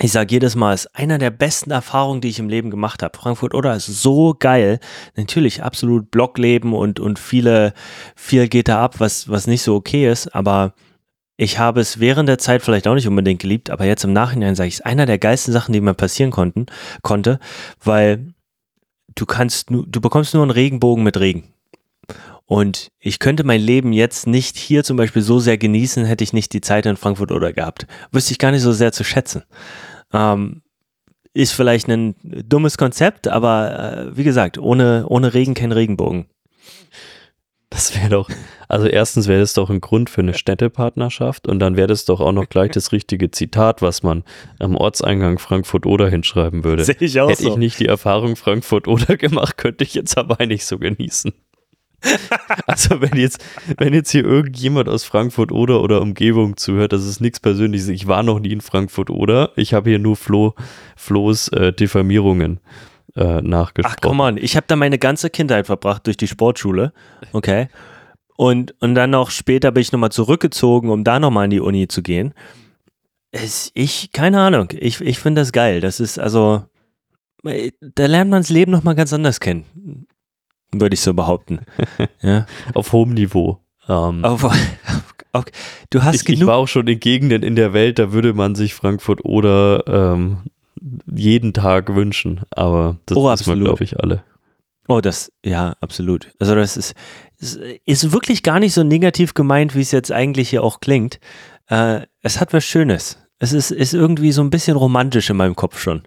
[0.00, 3.02] ich sage jedes Mal, es ist einer der besten Erfahrungen, die ich im Leben gemacht
[3.02, 3.18] habe.
[3.18, 4.78] Frankfurt oder ist so geil.
[5.16, 7.72] Natürlich absolut Blockleben und, und viele,
[8.14, 10.74] viel geht da ab, was, was nicht so okay ist, aber
[11.36, 14.56] ich habe es während der Zeit vielleicht auch nicht unbedingt geliebt, aber jetzt im Nachhinein
[14.56, 16.66] sage ich, es ist einer der geilsten Sachen, die mir passieren konnten,
[17.02, 17.38] konnte,
[17.82, 18.34] weil
[19.18, 21.52] du kannst, du bekommst nur einen Regenbogen mit Regen.
[22.46, 26.32] Und ich könnte mein Leben jetzt nicht hier zum Beispiel so sehr genießen, hätte ich
[26.32, 27.86] nicht die Zeit in Frankfurt oder gehabt.
[28.10, 29.42] Wüsste ich gar nicht so sehr zu schätzen.
[30.14, 30.62] Ähm,
[31.34, 36.26] ist vielleicht ein dummes Konzept, aber äh, wie gesagt, ohne, ohne Regen kein Regenbogen.
[37.70, 38.30] Das wäre doch,
[38.66, 42.20] also erstens wäre das doch ein Grund für eine Städtepartnerschaft und dann wäre das doch
[42.20, 44.24] auch noch gleich das richtige Zitat, was man
[44.58, 46.84] am Ortseingang Frankfurt-Oder hinschreiben würde.
[46.84, 47.50] Sehe ich auch Hätte so.
[47.50, 51.32] ich nicht die Erfahrung Frankfurt-Oder gemacht, könnte ich jetzt aber nicht so genießen.
[52.66, 53.44] Also wenn jetzt,
[53.76, 57.88] wenn jetzt hier irgendjemand aus Frankfurt oder oder Umgebung zuhört, das ist nichts Persönliches.
[57.88, 59.50] Ich war noch nie in Frankfurt oder.
[59.56, 60.54] Ich habe hier nur Flo,
[60.96, 62.60] Flo's äh, Diffamierungen
[63.18, 63.96] äh, nachgesprochen.
[63.98, 66.92] Ach komm on, ich habe da meine ganze Kindheit verbracht durch die Sportschule.
[67.32, 67.68] Okay.
[68.36, 71.88] Und, und dann noch später bin ich nochmal zurückgezogen, um da nochmal in die Uni
[71.88, 72.34] zu gehen.
[73.32, 75.80] Es, ich, keine Ahnung, ich, ich finde das geil.
[75.80, 76.62] Das ist also,
[77.42, 80.06] da lernt man das Leben nochmal ganz anders kennen
[80.72, 81.60] würde ich so behaupten.
[82.22, 82.46] ja.
[82.74, 83.60] Auf hohem Niveau.
[83.88, 84.56] Ähm, auf, auf,
[85.32, 85.44] auf,
[85.90, 86.40] du hast ich, genug.
[86.40, 89.84] Ich war auch schon in Gegenden in der Welt, da würde man sich Frankfurt oder
[89.86, 90.38] ähm,
[91.06, 94.22] jeden Tag wünschen, aber das oh, ist man, glaube ich, alle.
[94.88, 96.32] Oh, das, ja, absolut.
[96.38, 96.94] Also das ist,
[97.84, 101.20] ist wirklich gar nicht so negativ gemeint, wie es jetzt eigentlich hier auch klingt.
[101.66, 103.18] Äh, es hat was Schönes.
[103.38, 106.02] Es ist, ist irgendwie so ein bisschen romantisch in meinem Kopf schon.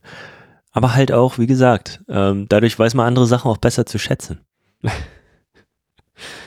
[0.71, 4.41] Aber halt auch, wie gesagt, ähm, dadurch weiß man andere Sachen auch besser zu schätzen.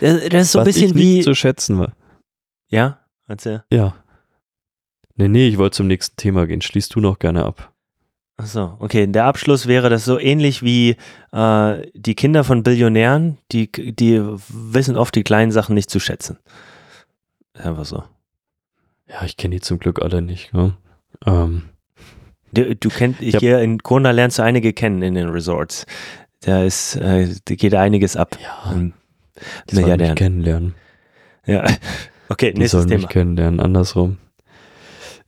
[0.00, 1.14] Das, das ist so Was ein bisschen ich wie.
[1.16, 1.96] Nicht zu schätzen war.
[2.68, 3.64] Ja, erzähl.
[3.72, 3.96] Ja.
[5.16, 6.60] Nee, nee, ich wollte zum nächsten Thema gehen.
[6.60, 7.73] Schließt du noch gerne ab.
[8.36, 9.06] Achso, okay.
[9.06, 10.96] Der Abschluss wäre das so ähnlich wie
[11.32, 16.38] äh, die Kinder von Billionären, die, die wissen oft die kleinen Sachen nicht zu schätzen.
[17.54, 18.02] Einfach so.
[19.08, 20.52] Ja, ich kenne die zum Glück alle nicht.
[20.52, 20.76] Ne?
[21.26, 21.62] Ähm.
[22.52, 25.86] Du, du kennst, ich hier in Kona lernst du einige kennen in den Resorts.
[26.40, 28.36] Da ist, äh, geht einiges ab.
[28.42, 28.74] Ja.
[29.70, 30.74] Die sollen mich kennenlernen.
[31.46, 31.64] Ja.
[32.30, 33.02] Okay, die nächstes sollen Thema.
[33.02, 34.16] mich kennenlernen, andersrum.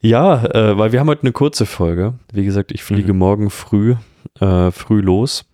[0.07, 2.14] Ja, äh, weil wir haben heute eine kurze Folge.
[2.33, 3.19] Wie gesagt, ich fliege mhm.
[3.19, 3.97] morgen früh,
[4.38, 5.47] äh, früh los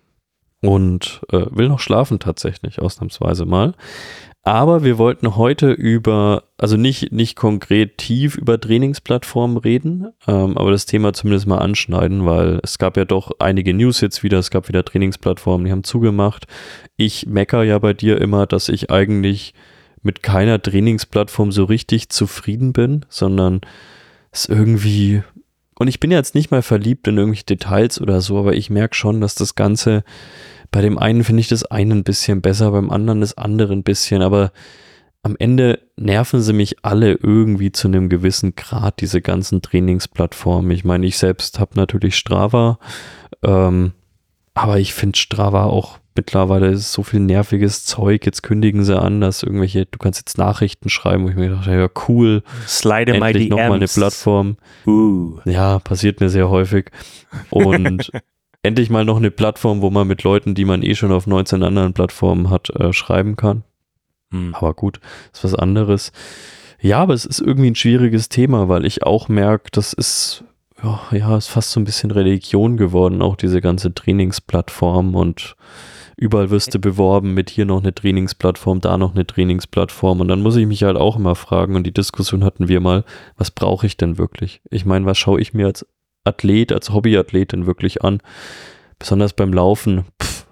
[0.61, 3.73] und äh, will noch schlafen tatsächlich, ausnahmsweise mal.
[4.43, 10.69] Aber wir wollten heute über, also nicht, nicht konkret tief über Trainingsplattformen reden, ähm, aber
[10.69, 14.51] das Thema zumindest mal anschneiden, weil es gab ja doch einige News jetzt wieder, es
[14.51, 16.45] gab wieder Trainingsplattformen, die haben zugemacht.
[16.95, 19.55] Ich mecker ja bei dir immer, dass ich eigentlich
[20.03, 23.61] mit keiner Trainingsplattform so richtig zufrieden bin, sondern
[24.33, 25.23] es irgendwie,
[25.75, 28.95] und ich bin jetzt nicht mal verliebt in irgendwelche Details oder so, aber ich merke
[28.95, 30.03] schon, dass das Ganze
[30.71, 33.83] bei dem einen finde ich das eine ein bisschen besser, beim anderen das andere ein
[33.83, 34.51] bisschen, aber
[35.21, 40.71] am Ende nerven sie mich alle irgendwie zu einem gewissen Grad, diese ganzen Trainingsplattformen.
[40.71, 42.79] Ich meine, ich selbst habe natürlich Strava,
[43.43, 43.93] ähm,
[44.53, 48.25] aber ich finde Strava auch mittlerweile ist so viel nerviges Zeug.
[48.25, 51.71] Jetzt kündigen sie an, dass irgendwelche, du kannst jetzt Nachrichten schreiben, wo ich mir dachte,
[51.71, 53.49] ja cool, slide my DMs.
[53.49, 54.57] nochmal eine Plattform.
[54.85, 55.39] Uh.
[55.45, 56.91] Ja, passiert mir sehr häufig.
[57.49, 58.11] Und
[58.63, 61.63] endlich mal noch eine Plattform, wo man mit Leuten, die man eh schon auf 19
[61.63, 63.63] anderen Plattformen hat, äh, schreiben kann.
[64.31, 64.55] Hm.
[64.55, 64.99] Aber gut,
[65.31, 66.11] ist was anderes.
[66.79, 70.43] Ja, aber es ist irgendwie ein schwieriges Thema, weil ich auch merke, das ist,
[70.83, 75.55] ja, ja, ist fast so ein bisschen Religion geworden, auch diese ganze Trainingsplattform und
[76.23, 80.41] überall wirst du beworben mit hier noch eine Trainingsplattform, da noch eine Trainingsplattform und dann
[80.41, 83.03] muss ich mich halt auch immer fragen und die Diskussion hatten wir mal,
[83.35, 84.61] was brauche ich denn wirklich?
[84.71, 85.85] Ich meine, was schaue ich mir als
[86.23, 88.19] Athlet, als Hobbyathletin wirklich an.
[88.99, 90.05] Besonders beim Laufen.
[90.21, 90.47] Pff,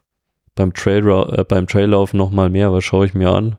[0.56, 3.58] beim, Trail, äh, beim Traillauf nochmal mehr, aber schaue ich mir an.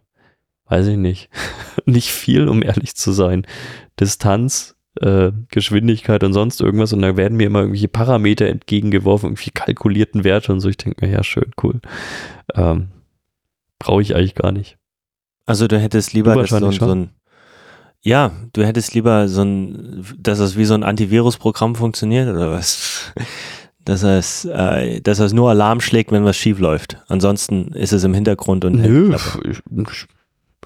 [0.66, 1.30] Weiß ich nicht.
[1.86, 3.46] nicht viel, um ehrlich zu sein.
[3.98, 9.50] Distanz, äh, Geschwindigkeit und sonst irgendwas und da werden mir immer irgendwelche Parameter entgegengeworfen, irgendwie
[9.50, 10.68] kalkulierten Werte und so.
[10.68, 11.80] Ich denke mir, ja, schön, cool.
[12.54, 12.88] Ähm,
[13.78, 14.78] Brauche ich eigentlich gar nicht.
[15.44, 17.10] Also du hättest lieber du so, so ein
[18.04, 23.12] ja, du hättest lieber so ein, dass es wie so ein Antivirus-Programm funktioniert oder was?
[23.84, 26.98] dass es, äh, dass es nur Alarm schlägt, wenn was schief läuft.
[27.08, 30.06] Ansonsten ist es im Hintergrund und Nö, ich, ich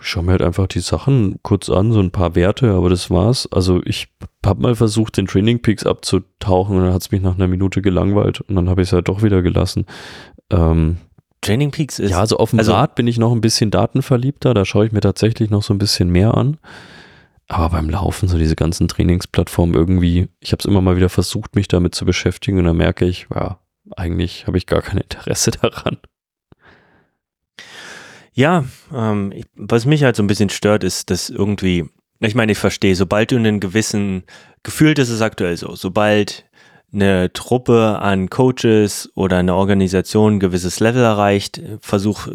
[0.00, 3.48] schaue mir halt einfach die Sachen kurz an, so ein paar Werte, aber das war's.
[3.50, 4.08] Also ich
[4.44, 7.82] habe mal versucht, den Training Peaks abzutauchen und dann hat es mich nach einer Minute
[7.82, 9.86] gelangweilt und dann habe ich es halt doch wieder gelassen.
[10.50, 10.98] Ähm,
[11.40, 12.10] Training Peaks ist.
[12.10, 14.92] Ja, also auf dem also, Rad bin ich noch ein bisschen datenverliebter, da schaue ich
[14.92, 16.58] mir tatsächlich noch so ein bisschen mehr an.
[17.48, 21.54] Aber beim Laufen, so diese ganzen Trainingsplattformen irgendwie, ich habe es immer mal wieder versucht,
[21.54, 23.60] mich damit zu beschäftigen und dann merke ich, ja,
[23.96, 25.98] eigentlich habe ich gar kein Interesse daran.
[28.36, 31.86] Ja, ähm, was mich halt so ein bisschen stört, ist, dass irgendwie,
[32.20, 34.24] ich meine, ich verstehe, sobald du einen gewissen,
[34.62, 36.44] gefühlt ist es aktuell so, sobald
[36.92, 42.28] eine Truppe an Coaches oder eine Organisation ein gewisses Level erreicht, Versuch,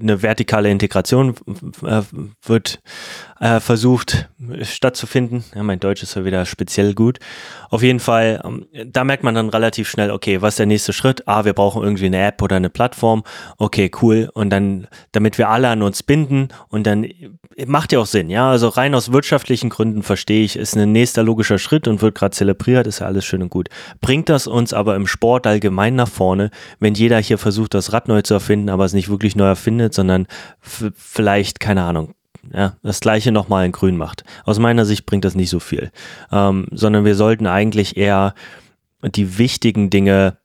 [0.00, 1.34] eine vertikale Integration
[1.84, 2.02] äh,
[2.42, 2.80] wird
[3.42, 4.28] äh, versucht
[4.62, 5.44] stattzufinden.
[5.52, 7.18] Ja, mein Deutsch ist ja wieder speziell gut.
[7.70, 10.92] Auf jeden Fall, ähm, da merkt man dann relativ schnell, okay, was ist der nächste
[10.92, 11.26] Schritt?
[11.26, 13.24] Ah, wir brauchen irgendwie eine App oder eine Plattform.
[13.58, 14.30] Okay, cool.
[14.32, 17.08] Und dann, damit wir alle an uns binden und dann
[17.66, 18.48] macht ja auch Sinn, ja.
[18.48, 22.36] Also rein aus wirtschaftlichen Gründen verstehe ich, ist ein nächster logischer Schritt und wird gerade
[22.36, 23.68] zelebriert, ist ja alles schön und gut.
[24.00, 28.06] Bringt das uns aber im Sport allgemein nach vorne, wenn jeder hier versucht, das Rad
[28.06, 30.28] neu zu erfinden, aber es nicht wirklich neu erfindet, sondern
[30.60, 32.14] vielleicht, keine Ahnung,
[32.52, 34.24] ja, das gleiche nochmal in grün macht.
[34.44, 35.90] Aus meiner Sicht bringt das nicht so viel,
[36.30, 38.34] ähm, sondern wir sollten eigentlich eher
[39.02, 40.38] die wichtigen Dinge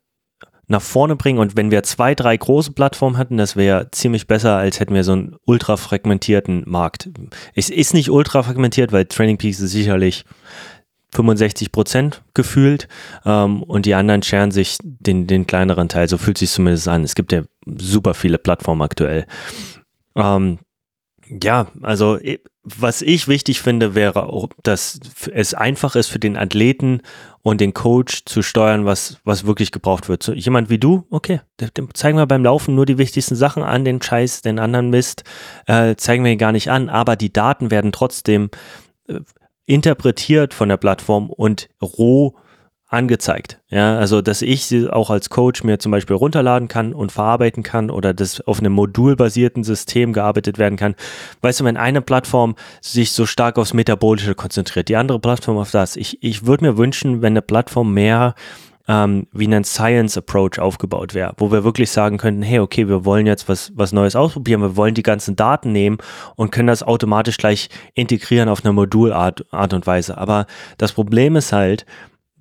[0.67, 4.57] nach vorne bringen und wenn wir zwei, drei große Plattformen hatten, das wäre ziemlich besser,
[4.57, 7.09] als hätten wir so einen ultra fragmentierten Markt.
[7.55, 10.25] Es ist nicht ultra fragmentiert, weil Training Peaks ist sicherlich
[11.13, 12.89] 65 Prozent gefühlt
[13.25, 16.09] ähm, und die anderen scheren sich den, den kleineren Teil.
[16.09, 17.03] So fühlt sich zumindest an.
[17.03, 19.25] Es gibt ja super viele Plattformen aktuell.
[20.15, 20.59] Ähm,
[21.29, 22.17] ja, also
[22.63, 24.99] was ich wichtig finde, wäre auch, dass
[25.31, 27.01] es einfach ist für den Athleten
[27.41, 30.21] und den Coach zu steuern, was, was wirklich gebraucht wird.
[30.21, 31.39] So, jemand wie du, okay,
[31.77, 35.23] dem zeigen wir beim Laufen nur die wichtigsten Sachen an, den Scheiß, den anderen Mist,
[35.65, 38.49] äh, zeigen wir ihn gar nicht an, aber die Daten werden trotzdem
[39.07, 39.19] äh,
[39.65, 42.35] interpretiert von der Plattform und roh
[42.87, 43.59] angezeigt.
[43.69, 47.61] Ja, also dass ich sie auch als Coach mir zum Beispiel runterladen kann und verarbeiten
[47.61, 50.95] kann oder dass auf einem modulbasierten System gearbeitet werden kann.
[51.41, 55.71] Weißt du, wenn eine Plattform sich so stark aufs Metabolische konzentriert, die andere Plattform auf
[55.71, 55.97] das.
[55.97, 58.35] Ich, ich würde mir wünschen, wenn eine Plattform mehr
[58.87, 63.03] ähm, wie ein Science Approach aufgebaut wäre, wo wir wirklich sagen könnten, hey, okay, wir
[63.03, 65.97] wollen jetzt was, was Neues ausprobieren, wir wollen die ganzen Daten nehmen
[66.35, 70.17] und können das automatisch gleich integrieren auf eine Modulart Art und Weise.
[70.17, 70.45] Aber
[70.77, 71.85] das Problem ist halt,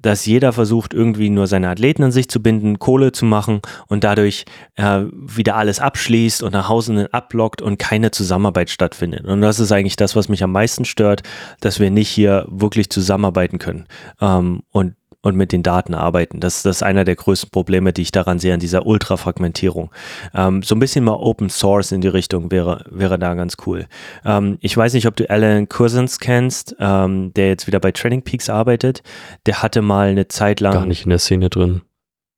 [0.00, 4.04] dass jeder versucht, irgendwie nur seine Athleten an sich zu binden, Kohle zu machen und
[4.04, 4.44] dadurch
[4.76, 9.24] äh, wieder alles abschließt und nach Hause ablockt und keine Zusammenarbeit stattfindet.
[9.24, 11.22] Und das ist eigentlich das, was mich am meisten stört,
[11.60, 13.86] dass wir nicht hier wirklich zusammenarbeiten können.
[14.20, 16.40] Ähm, und und mit den Daten arbeiten.
[16.40, 19.90] Das, das ist einer der größten Probleme, die ich daran sehe, an dieser Ultrafragmentierung.
[20.34, 23.86] Ähm, so ein bisschen mal Open Source in die Richtung wäre, wäre da ganz cool.
[24.24, 28.22] Ähm, ich weiß nicht, ob du Alan Cousins kennst, ähm, der jetzt wieder bei Training
[28.22, 29.02] Peaks arbeitet.
[29.46, 30.72] Der hatte mal eine Zeit lang.
[30.72, 31.82] Gar nicht in der Szene drin.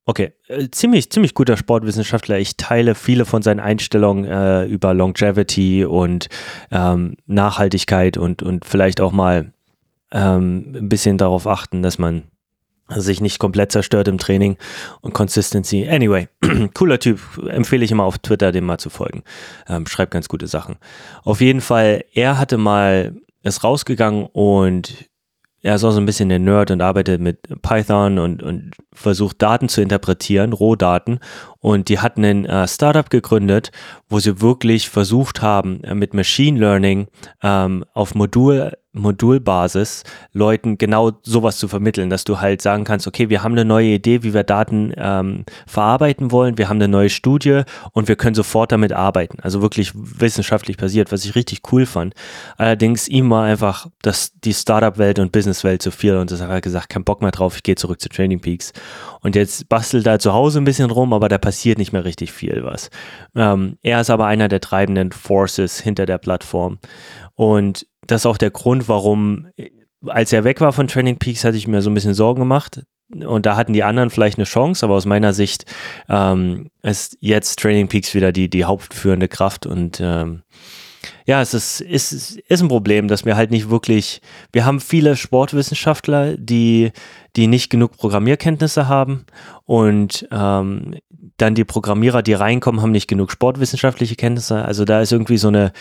[0.09, 2.39] Okay, äh, ziemlich, ziemlich guter Sportwissenschaftler.
[2.39, 6.31] Ich teile viele von seinen Einstellungen äh, über Longevity und
[6.71, 9.53] ähm, Nachhaltigkeit und, und vielleicht auch mal
[10.11, 12.23] ähm, ein bisschen darauf achten, dass man
[12.89, 14.57] sich nicht komplett zerstört im Training
[15.01, 15.89] und Consistency.
[15.89, 16.29] Anyway,
[16.75, 19.23] cooler Typ, empfehle ich immer auf Twitter, dem mal zu folgen.
[19.69, 20.77] Ähm, schreibt ganz gute Sachen.
[21.23, 25.09] Auf jeden Fall, er hatte mal, ist rausgegangen und
[25.61, 29.43] er ist auch so ein bisschen der Nerd und arbeitet mit Python und, und versucht
[29.43, 31.19] Daten zu interpretieren, Rohdaten.
[31.61, 33.73] Und die hatten ein äh, Startup gegründet,
[34.09, 37.09] wo sie wirklich versucht haben, äh, mit Machine Learning
[37.43, 43.29] ähm, auf Modul Modulbasis Leuten genau sowas zu vermitteln, dass du halt sagen kannst, okay,
[43.29, 47.11] wir haben eine neue Idee, wie wir Daten ähm, verarbeiten wollen, wir haben eine neue
[47.11, 47.63] Studie
[47.93, 49.39] und wir können sofort damit arbeiten.
[49.41, 52.15] Also wirklich wissenschaftlich basiert, was ich richtig cool fand.
[52.57, 56.61] Allerdings ihm war einfach das, die Startup-Welt und Business-Welt zu viel und das hat er
[56.61, 58.73] gesagt, kein Bock mehr drauf, ich gehe zurück zu Training Peaks.
[59.21, 62.33] Und jetzt bastelt er zu Hause ein bisschen rum, aber da passiert nicht mehr richtig
[62.33, 62.91] viel was.
[63.35, 66.79] Ähm, er ist aber einer der treibenden Forces hinter der Plattform.
[67.35, 69.49] Und das ist auch der Grund, warum,
[70.07, 72.81] als er weg war von Training Peaks, hatte ich mir so ein bisschen Sorgen gemacht,
[73.11, 75.65] und da hatten die anderen vielleicht eine Chance, aber aus meiner Sicht
[76.09, 80.43] ähm, ist jetzt Training Peaks wieder die, die hauptführende Kraft und ähm,
[81.29, 85.15] ja, es ist, ist, ist ein Problem, dass wir halt nicht wirklich, wir haben viele
[85.15, 86.91] Sportwissenschaftler, die,
[87.37, 89.27] die nicht genug Programmierkenntnisse haben
[89.67, 90.95] und ähm,
[91.37, 94.65] dann die Programmierer, die reinkommen, haben nicht genug sportwissenschaftliche Kenntnisse.
[94.65, 95.73] Also da ist irgendwie so eine,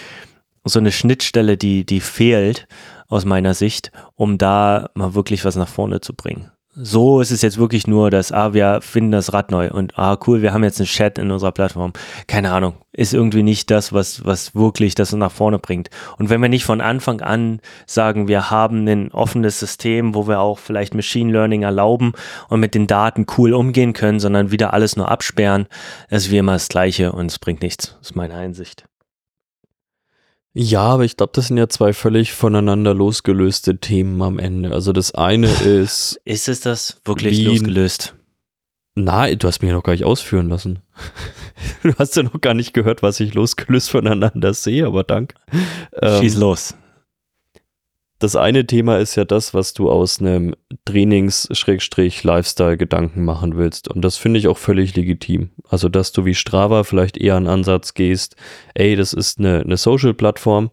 [0.66, 2.68] so eine Schnittstelle, die, die fehlt
[3.08, 7.42] aus meiner Sicht, um da mal wirklich was nach vorne zu bringen so ist es
[7.42, 10.64] jetzt wirklich nur, dass, ah, wir finden das Rad neu und ah, cool, wir haben
[10.64, 11.92] jetzt einen Chat in unserer Plattform.
[12.28, 15.90] Keine Ahnung, ist irgendwie nicht das, was, was wirklich das nach vorne bringt.
[16.18, 20.40] Und wenn wir nicht von Anfang an sagen, wir haben ein offenes System, wo wir
[20.40, 22.14] auch vielleicht Machine Learning erlauben
[22.48, 25.66] und mit den Daten cool umgehen können, sondern wieder alles nur absperren,
[26.10, 27.96] ist wie immer das Gleiche und es bringt nichts.
[28.00, 28.86] Das ist meine Einsicht.
[30.60, 34.72] Ja, aber ich glaube, das sind ja zwei völlig voneinander losgelöste Themen am Ende.
[34.72, 36.20] Also das eine ist.
[36.26, 38.16] ist es das wirklich wie, losgelöst?
[38.96, 40.80] Na, du hast mich ja noch gar nicht ausführen lassen.
[41.82, 45.36] Du hast ja noch gar nicht gehört, was ich losgelöst voneinander sehe, aber danke.
[46.20, 46.76] Schieß ähm, los
[48.20, 50.56] das eine Thema ist ja das, was du aus einem
[50.86, 53.90] Trainings-Lifestyle-Gedanken machen willst.
[53.90, 55.52] Und das finde ich auch völlig legitim.
[55.70, 58.36] Also, dass du wie Strava vielleicht eher einen Ansatz gehst,
[58.74, 60.72] ey, das ist eine, eine Social-Plattform.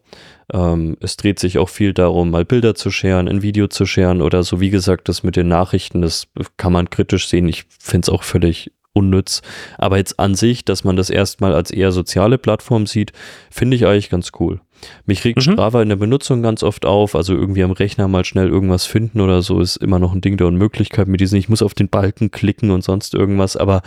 [0.51, 4.21] Ähm, es dreht sich auch viel darum, mal Bilder zu scheren, ein Video zu scheren
[4.21, 6.27] oder so, wie gesagt, das mit den Nachrichten, das
[6.57, 7.47] kann man kritisch sehen.
[7.47, 9.41] Ich finde es auch völlig unnütz.
[9.77, 13.11] Aber jetzt an sich, dass man das erstmal als eher soziale Plattform sieht,
[13.51, 14.61] finde ich eigentlich ganz cool.
[15.05, 15.53] Mich regt mhm.
[15.53, 19.21] Strava in der Benutzung ganz oft auf, also irgendwie am Rechner mal schnell irgendwas finden
[19.21, 21.89] oder so ist immer noch ein Ding der Unmöglichkeit mit diesen, ich muss auf den
[21.89, 23.81] Balken klicken und sonst irgendwas, aber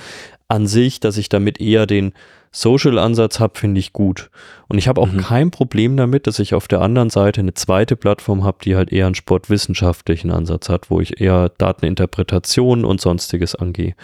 [0.49, 2.12] an sich, dass ich damit eher den
[2.51, 4.30] Social-Ansatz habe, finde ich gut.
[4.68, 5.18] Und ich habe auch mhm.
[5.18, 8.90] kein Problem damit, dass ich auf der anderen Seite eine zweite Plattform habe, die halt
[8.90, 13.94] eher einen sportwissenschaftlichen Ansatz hat, wo ich eher Dateninterpretation und sonstiges angehe.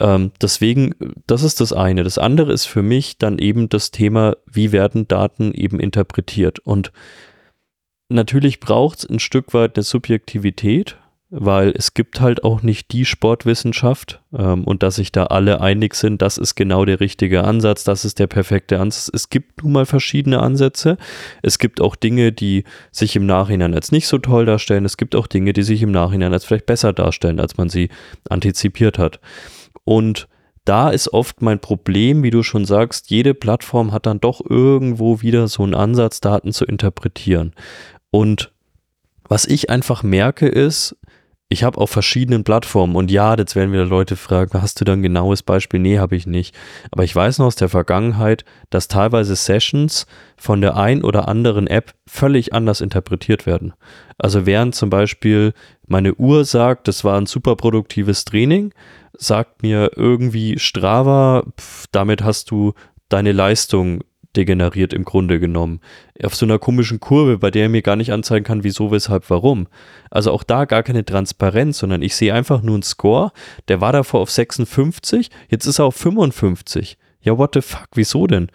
[0.00, 0.94] Ähm, deswegen,
[1.26, 2.02] das ist das eine.
[2.02, 6.58] Das andere ist für mich dann eben das Thema, wie werden Daten eben interpretiert.
[6.58, 6.90] Und
[8.08, 10.96] natürlich braucht es ein Stück weit eine Subjektivität,
[11.32, 15.94] weil es gibt halt auch nicht die Sportwissenschaft ähm, und dass sich da alle einig
[15.94, 19.08] sind, das ist genau der richtige Ansatz, das ist der perfekte Ansatz.
[19.14, 20.96] Es gibt nun mal verschiedene Ansätze.
[21.42, 24.84] Es gibt auch Dinge, die sich im Nachhinein als nicht so toll darstellen.
[24.84, 27.90] Es gibt auch Dinge, die sich im Nachhinein als vielleicht besser darstellen, als man sie
[28.28, 29.20] antizipiert hat.
[29.84, 30.28] Und
[30.64, 35.22] da ist oft mein Problem, wie du schon sagst, jede Plattform hat dann doch irgendwo
[35.22, 37.54] wieder so einen Ansatz, Daten zu interpretieren.
[38.10, 38.52] Und
[39.28, 40.96] was ich einfach merke ist,
[41.52, 44.92] ich habe auf verschiedenen Plattformen und ja, jetzt werden wieder Leute fragen, hast du da
[44.92, 45.80] ein genaues Beispiel?
[45.80, 46.54] Nee, habe ich nicht.
[46.92, 50.06] Aber ich weiß noch aus der Vergangenheit, dass teilweise Sessions
[50.36, 53.72] von der ein oder anderen App völlig anders interpretiert werden.
[54.16, 55.52] Also während zum Beispiel
[55.88, 58.72] meine Uhr sagt, das war ein super produktives Training,
[59.20, 62.72] sagt mir irgendwie Strava, pf, damit hast du
[63.08, 64.02] deine Leistung
[64.36, 65.80] degeneriert im Grunde genommen.
[66.22, 69.28] Auf so einer komischen Kurve, bei der er mir gar nicht anzeigen kann, wieso, weshalb,
[69.28, 69.66] warum.
[70.10, 73.32] Also auch da gar keine Transparenz, sondern ich sehe einfach nur einen Score,
[73.68, 76.96] der war davor auf 56, jetzt ist er auf 55.
[77.20, 78.50] Ja, what the fuck, wieso denn?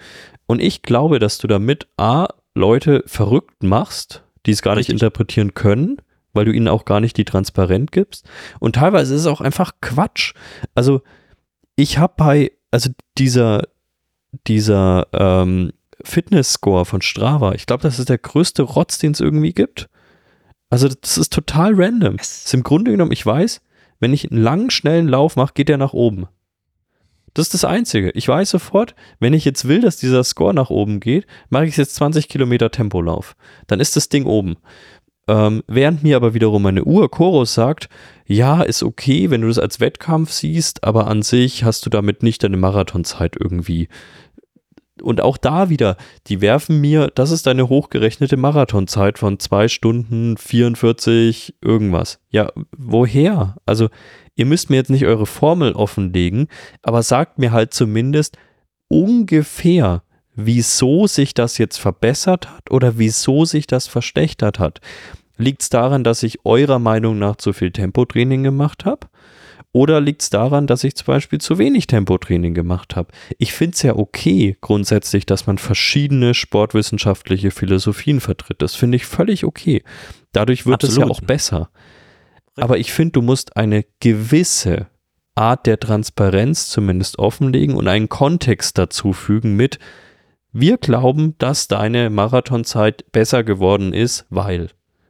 [0.48, 4.94] Und ich glaube, dass du damit A, Leute verrückt machst, die es gar Richtig.
[4.94, 5.98] nicht interpretieren können
[6.36, 8.28] weil du ihnen auch gar nicht die Transparenz gibst.
[8.60, 10.34] Und teilweise ist es auch einfach Quatsch.
[10.74, 11.02] Also
[11.76, 13.64] ich habe bei, also dieser,
[14.48, 15.72] dieser ähm,
[16.04, 19.90] Fitness-Score von Strava, ich glaube, das ist der größte Rotz, den es irgendwie gibt.
[20.70, 22.18] Also das ist total random.
[22.18, 23.62] Das ist im Grunde genommen, ich weiß,
[24.00, 26.28] wenn ich einen langen, schnellen Lauf mache, geht der nach oben.
[27.36, 28.12] Das ist das Einzige.
[28.12, 31.76] Ich weiß sofort, wenn ich jetzt will, dass dieser Score nach oben geht, mache ich
[31.76, 33.36] jetzt 20 Kilometer Tempolauf.
[33.68, 34.56] Dann ist das Ding oben.
[35.28, 37.90] Ähm, während mir aber wiederum meine Uhr Chorus sagt,
[38.28, 42.24] ja, ist okay, wenn du das als Wettkampf siehst, aber an sich hast du damit
[42.24, 43.88] nicht deine Marathonzeit irgendwie.
[45.02, 45.98] Und auch da wieder,
[46.28, 52.20] die werfen mir, das ist deine hochgerechnete Marathonzeit von zwei Stunden 44 irgendwas.
[52.30, 53.56] Ja, woher?
[53.66, 53.90] Also,
[54.36, 56.48] ihr müsst mir jetzt nicht eure Formel offenlegen,
[56.82, 58.38] aber sagt mir halt zumindest
[58.88, 60.04] ungefähr,
[60.36, 64.82] wieso sich das jetzt verbessert hat oder wieso sich das verschlechtert hat.
[65.38, 69.08] Liegt es daran, dass ich eurer Meinung nach zu viel Tempotraining gemacht habe?
[69.72, 73.10] Oder liegt es daran, dass ich zum Beispiel zu wenig Tempotraining gemacht habe?
[73.38, 78.62] Ich finde es ja okay grundsätzlich, dass man verschiedene sportwissenschaftliche Philosophien vertritt.
[78.62, 79.84] Das finde ich völlig okay.
[80.32, 80.92] Dadurch wird Absolut.
[80.94, 81.70] es ja auch besser.
[82.56, 84.88] Aber ich finde, du musst eine gewisse
[85.36, 89.80] Art der Transparenz zumindest offenlegen und einen Kontext dazu fügen mit,
[90.58, 94.70] wir glauben, dass deine Marathonzeit besser geworden ist, weil.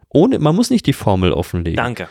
[0.10, 1.78] Ohne, man muss nicht die Formel offenlegen.
[1.78, 2.08] Danke.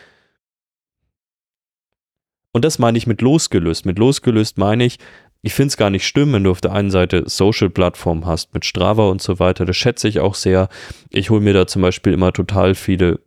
[2.52, 3.86] Und das meine ich mit losgelöst.
[3.86, 4.98] Mit losgelöst meine ich,
[5.42, 8.64] ich finde es gar nicht schlimm, wenn du auf der einen Seite Social-Plattformen hast mit
[8.64, 9.64] Strava und so weiter.
[9.64, 10.68] Das schätze ich auch sehr.
[11.10, 13.18] Ich hole mir da zum Beispiel immer total viele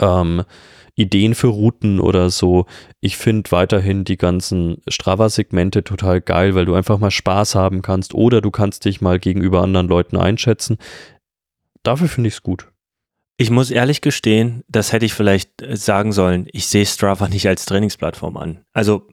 [0.00, 0.42] ähm,
[0.94, 2.66] Ideen für Routen oder so.
[3.00, 8.14] Ich finde weiterhin die ganzen Strava-Segmente total geil, weil du einfach mal Spaß haben kannst
[8.14, 10.76] oder du kannst dich mal gegenüber anderen Leuten einschätzen.
[11.82, 12.68] Dafür finde ich es gut.
[13.38, 16.46] Ich muss ehrlich gestehen, das hätte ich vielleicht äh, sagen sollen.
[16.52, 18.64] Ich sehe Strava nicht als Trainingsplattform an.
[18.72, 19.08] Also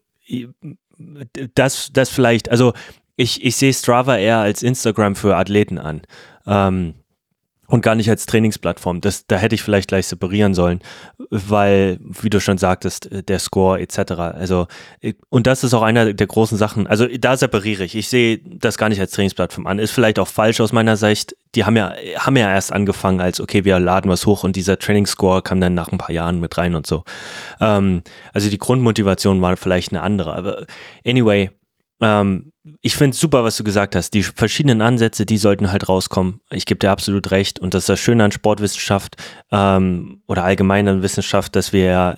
[1.55, 2.73] das, das vielleicht, also
[3.15, 6.01] ich, ich sehe Strava eher als Instagram für Athleten an.
[6.45, 6.95] Ähm,
[7.69, 8.99] und gar nicht als Trainingsplattform.
[8.99, 10.81] Das, da hätte ich vielleicht gleich separieren sollen,
[11.29, 14.11] weil, wie du schon sagtest, der Score etc.
[14.11, 14.67] Also,
[15.29, 16.87] und das ist auch einer der großen Sachen.
[16.87, 17.95] Also, da separiere ich.
[17.95, 19.77] Ich sehe das gar nicht als Trainingsplattform an.
[19.77, 21.35] Ist vielleicht auch falsch aus meiner Sicht.
[21.55, 24.79] Die haben ja, haben ja erst angefangen als, okay, wir laden was hoch und dieser
[24.79, 27.03] Trainingsscore kam dann nach ein paar Jahren mit rein und so.
[27.61, 28.01] Ähm,
[28.33, 30.33] also, die Grundmotivation war vielleicht eine andere.
[30.33, 30.65] Aber
[31.05, 31.51] anyway,
[32.01, 32.51] ähm,
[32.81, 34.13] ich finde es super, was du gesagt hast.
[34.13, 36.41] Die verschiedenen Ansätze, die sollten halt rauskommen.
[36.51, 37.59] Ich gebe dir absolut recht.
[37.59, 39.15] Und das ist das Schöne an Sportwissenschaft
[39.51, 42.15] ähm, oder allgemein an Wissenschaft, dass wir ja,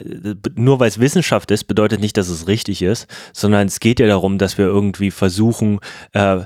[0.55, 4.07] nur weil es Wissenschaft ist, bedeutet nicht, dass es richtig ist, sondern es geht ja
[4.07, 5.79] darum, dass wir irgendwie versuchen,
[6.13, 6.41] äh,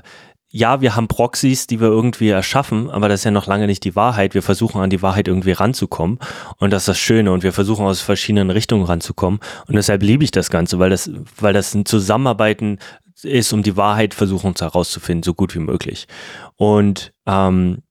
[0.48, 3.84] ja, wir haben Proxys, die wir irgendwie erschaffen, aber das ist ja noch lange nicht
[3.84, 4.32] die Wahrheit.
[4.32, 6.18] Wir versuchen an die Wahrheit irgendwie ranzukommen
[6.56, 10.24] und das ist das Schöne und wir versuchen aus verschiedenen Richtungen ranzukommen und deshalb liebe
[10.24, 12.78] ich das Ganze, weil das, weil das ein Zusammenarbeiten
[13.22, 16.06] ist, um die Wahrheit versuchen uns herauszufinden, so gut wie möglich.
[16.56, 17.82] Und ähm,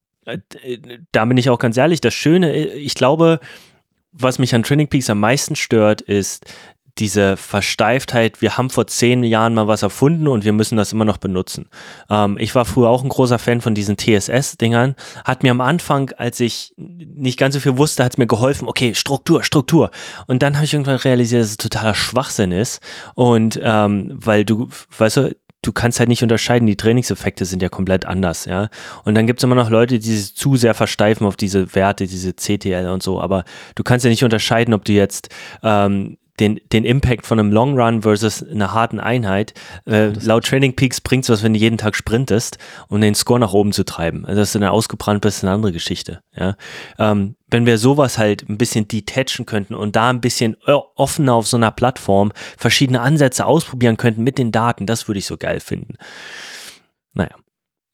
[1.11, 3.39] da bin ich auch ganz ehrlich, das Schöne, ich glaube,
[4.11, 6.45] was mich an Training Peaks am meisten stört, ist,
[6.97, 11.03] diese Versteiftheit, wir haben vor zehn Jahren mal was erfunden und wir müssen das immer
[11.03, 11.67] noch benutzen.
[12.09, 14.95] Ähm, ich war früher auch ein großer Fan von diesen TSS-Dingern.
[15.25, 18.67] Hat mir am Anfang, als ich nicht ganz so viel wusste, hat es mir geholfen,
[18.67, 19.91] okay, Struktur, Struktur.
[20.27, 22.81] Und dann habe ich irgendwann realisiert, dass es totaler Schwachsinn ist.
[23.13, 25.35] Und ähm, weil du, weißt du,
[25.65, 28.69] du kannst halt nicht unterscheiden, die Trainingseffekte sind ja komplett anders, ja.
[29.03, 32.07] Und dann gibt es immer noch Leute, die sich zu sehr versteifen auf diese Werte,
[32.07, 33.43] diese CTL und so, aber
[33.73, 35.29] du kannst ja nicht unterscheiden, ob du jetzt
[35.63, 39.53] ähm, den, den Impact von einem Long Run versus einer harten Einheit.
[39.85, 42.57] Äh, laut Training Peaks bringt es was, wenn du jeden Tag sprintest,
[42.89, 44.25] um den Score nach oben zu treiben.
[44.25, 46.21] Also, dass du dann ausgebrannt bist, ist eine andere Geschichte.
[46.35, 46.55] Ja?
[46.99, 51.47] Ähm, wenn wir sowas halt ein bisschen detachen könnten und da ein bisschen offener auf
[51.47, 55.59] so einer Plattform verschiedene Ansätze ausprobieren könnten mit den Daten, das würde ich so geil
[55.59, 55.95] finden.
[57.13, 57.35] Naja.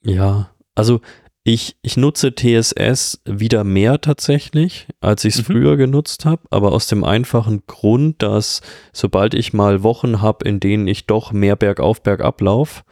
[0.03, 1.01] Ja, also
[1.43, 5.53] ich, ich nutze TSS wieder mehr tatsächlich, als ich es mhm.
[5.53, 8.61] früher genutzt habe, aber aus dem einfachen Grund, dass
[8.93, 12.83] sobald ich mal Wochen habe, in denen ich doch mehr bergauf, bergab laufe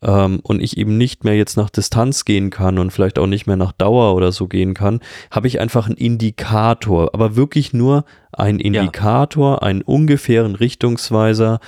[0.00, 3.48] ähm, und ich eben nicht mehr jetzt nach Distanz gehen kann und vielleicht auch nicht
[3.48, 5.00] mehr nach Dauer oder so gehen kann,
[5.32, 9.62] habe ich einfach einen Indikator, aber wirklich nur einen Indikator, ja.
[9.62, 11.58] einen ungefähren Richtungsweiser,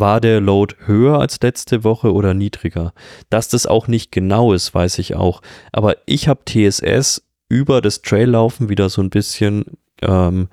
[0.00, 2.92] war der Load höher als letzte Woche oder niedriger?
[3.30, 5.42] Dass das auch nicht genau ist, weiß ich auch.
[5.72, 9.64] Aber ich habe TSS über das Traillaufen wieder so ein bisschen
[10.02, 10.48] ähm,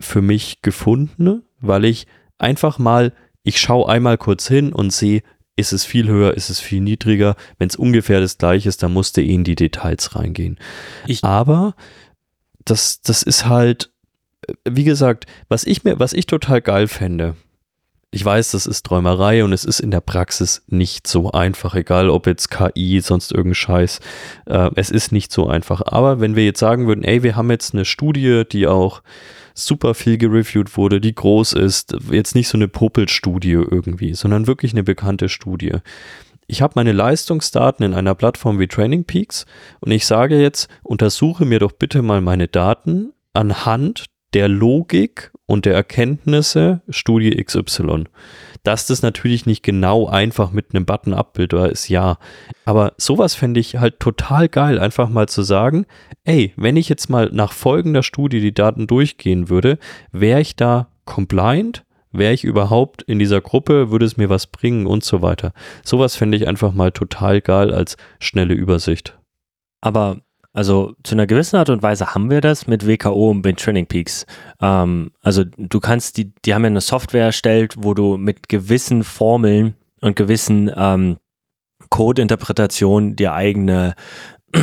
[0.00, 2.06] für mich gefunden, weil ich
[2.38, 3.12] einfach mal,
[3.42, 5.22] ich schaue einmal kurz hin und sehe,
[5.56, 7.34] ist es viel höher, ist es viel niedriger.
[7.58, 10.58] Wenn es ungefähr das gleiche ist, dann musste eh in die Details reingehen.
[11.06, 11.74] Ich Aber
[12.64, 13.90] das, das ist halt,
[14.46, 17.34] äh, wie gesagt, was ich mir, was ich total geil fände,
[18.10, 22.08] ich weiß, das ist Träumerei und es ist in der Praxis nicht so einfach, egal
[22.08, 24.00] ob jetzt KI, sonst irgendein Scheiß.
[24.46, 25.82] Äh, es ist nicht so einfach.
[25.84, 29.02] Aber wenn wir jetzt sagen würden, ey, wir haben jetzt eine Studie, die auch
[29.52, 34.72] super viel gereviewt wurde, die groß ist, jetzt nicht so eine Popel-Studie irgendwie, sondern wirklich
[34.72, 35.74] eine bekannte Studie.
[36.46, 39.44] Ich habe meine Leistungsdaten in einer Plattform wie Training Peaks
[39.80, 44.06] und ich sage jetzt, untersuche mir doch bitte mal meine Daten anhand
[44.38, 48.04] der Logik und der Erkenntnisse Studie XY.
[48.62, 52.18] Dass das natürlich nicht genau einfach mit einem Button abbildbar ist, ja.
[52.64, 55.86] Aber sowas fände ich halt total geil, einfach mal zu sagen,
[56.22, 59.76] ey, wenn ich jetzt mal nach folgender Studie die Daten durchgehen würde,
[60.12, 61.84] wäre ich da compliant?
[62.12, 63.90] Wäre ich überhaupt in dieser Gruppe?
[63.90, 65.52] Würde es mir was bringen und so weiter?
[65.82, 69.18] Sowas fände ich einfach mal total geil als schnelle Übersicht.
[69.80, 70.20] Aber
[70.58, 73.86] also zu einer gewissen Art und Weise haben wir das mit WKO und mit Training
[73.86, 74.26] Peaks.
[74.60, 79.04] Ähm, also du kannst, die, die haben ja eine Software erstellt, wo du mit gewissen
[79.04, 81.18] Formeln und gewissen ähm,
[81.90, 83.94] Code-Interpretationen dir eigene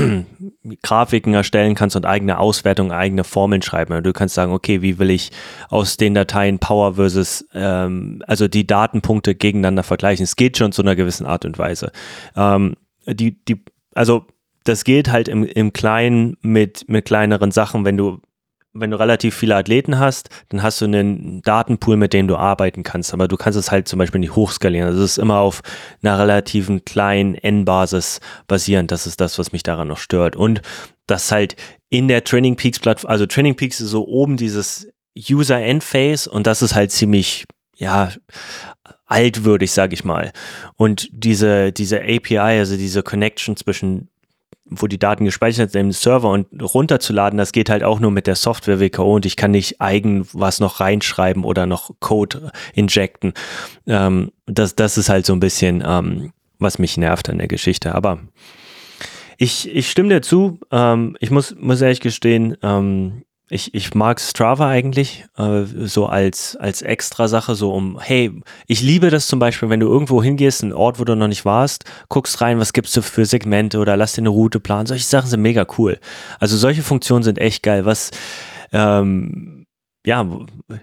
[0.83, 4.03] Grafiken erstellen kannst und eigene Auswertungen, eigene Formeln schreiben.
[4.03, 5.31] Du kannst sagen, okay, wie will ich
[5.69, 10.25] aus den Dateien Power versus, ähm, also die Datenpunkte gegeneinander vergleichen.
[10.25, 11.93] Es geht schon zu einer gewissen Art und Weise.
[12.35, 12.75] Ähm,
[13.07, 14.25] die, die, also
[14.65, 18.19] das geht halt im, im Kleinen mit, mit kleineren Sachen, wenn du
[18.77, 22.83] wenn du relativ viele Athleten hast, dann hast du einen Datenpool, mit dem du arbeiten
[22.83, 23.13] kannst.
[23.13, 24.89] Aber du kannst es halt zum Beispiel nicht hochskalieren.
[24.89, 25.61] Also es ist immer auf
[26.03, 28.91] einer relativen kleinen N-Basis basierend.
[28.91, 30.35] Das ist das, was mich daran noch stört.
[30.35, 30.61] Und
[31.07, 31.55] das halt
[31.89, 36.45] in der Training Peaks Plattform, also Training Peaks ist so oben dieses User Endphase und
[36.45, 37.45] das ist halt ziemlich,
[37.77, 38.11] ja,
[39.05, 40.33] altwürdig, sag ich mal.
[40.75, 44.09] Und diese, diese API, also diese Connection zwischen
[44.65, 48.25] wo die Daten gespeichert sind im Server und runterzuladen, das geht halt auch nur mit
[48.25, 53.33] der Software WKO und ich kann nicht eigen was noch reinschreiben oder noch Code injecten.
[53.85, 57.93] Ähm, das, das ist halt so ein bisschen, ähm, was mich nervt an der Geschichte.
[57.93, 58.19] Aber
[59.37, 60.59] ich, ich stimme dir zu.
[60.71, 66.55] Ähm, ich muss, muss ehrlich gestehen, ähm, ich, ich mag Strava eigentlich äh, so als,
[66.55, 68.31] als extra Sache, so um, hey,
[68.65, 71.45] ich liebe das zum Beispiel, wenn du irgendwo hingehst, ein Ort, wo du noch nicht
[71.45, 74.87] warst, guckst rein, was gibt's für Segmente oder lass dir eine Route planen.
[74.87, 75.99] Solche Sachen sind mega cool.
[76.39, 77.85] Also solche Funktionen sind echt geil.
[77.85, 78.09] Was,
[78.71, 79.65] ähm,
[80.07, 80.27] ja,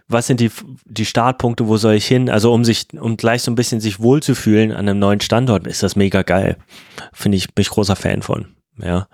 [0.06, 0.50] was sind die,
[0.84, 2.30] die Startpunkte, wo soll ich hin?
[2.30, 5.82] Also um sich, um gleich so ein bisschen sich wohlzufühlen an einem neuen Standort, ist
[5.82, 6.58] das mega geil.
[7.12, 8.54] Finde ich, bin ich großer Fan von.
[8.78, 9.08] Ja.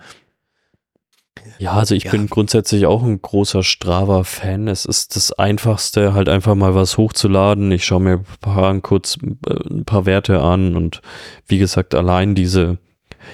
[1.58, 2.12] Ja, also ich ja.
[2.12, 4.68] bin grundsätzlich auch ein großer Strava-Fan.
[4.68, 7.72] Es ist das Einfachste, halt einfach mal was hochzuladen.
[7.72, 11.02] Ich schaue mir ein paar, kurz äh, ein paar Werte an und
[11.46, 12.78] wie gesagt, allein diese,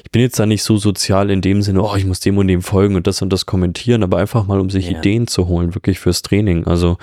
[0.03, 2.49] ich bin jetzt da nicht so sozial in dem Sinne, oh, ich muss dem und
[2.49, 4.99] dem folgen und das und das kommentieren, aber einfach mal, um sich ja.
[4.99, 6.67] Ideen zu holen, wirklich fürs Training.
[6.67, 6.97] Also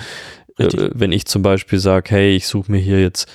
[0.57, 3.31] äh, wenn ich zum Beispiel sage, hey, ich suche mir hier jetzt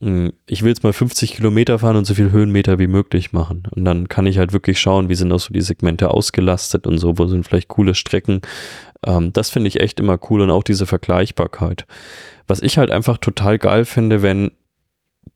[0.00, 3.64] ich will jetzt mal 50 Kilometer fahren und so viel Höhenmeter wie möglich machen.
[3.70, 6.96] Und dann kann ich halt wirklich schauen, wie sind auch so die Segmente ausgelastet und
[6.96, 8.40] so, wo sind vielleicht coole Strecken.
[9.04, 11.86] Ähm, das finde ich echt immer cool und auch diese Vergleichbarkeit.
[12.46, 14.52] Was ich halt einfach total geil finde, wenn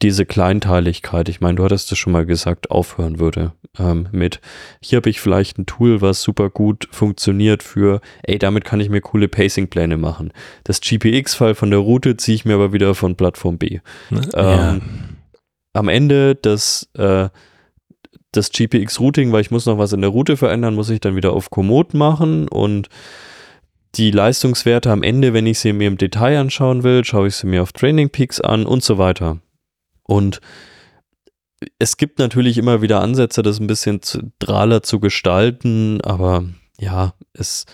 [0.03, 4.40] diese Kleinteiligkeit, ich meine, du hattest es schon mal gesagt, aufhören würde ähm, mit,
[4.80, 8.88] hier habe ich vielleicht ein Tool, was super gut funktioniert für, ey, damit kann ich
[8.88, 10.32] mir coole Pacing-Pläne machen.
[10.64, 13.80] Das GPX-File von der Route ziehe ich mir aber wieder von Plattform B.
[14.11, 14.74] Ja.
[14.74, 14.82] Ähm,
[15.72, 17.28] am Ende das, äh,
[18.32, 21.32] das GPX-Routing, weil ich muss noch was in der Route verändern, muss ich dann wieder
[21.32, 22.88] auf Komoot machen und
[23.97, 27.47] die Leistungswerte am Ende, wenn ich sie mir im Detail anschauen will, schaue ich sie
[27.47, 29.38] mir auf Training Peaks an und so weiter.
[30.05, 30.40] Und
[31.78, 36.44] es gibt natürlich immer wieder Ansätze, das ein bisschen zentraler zu gestalten, aber
[36.78, 37.64] ja, es,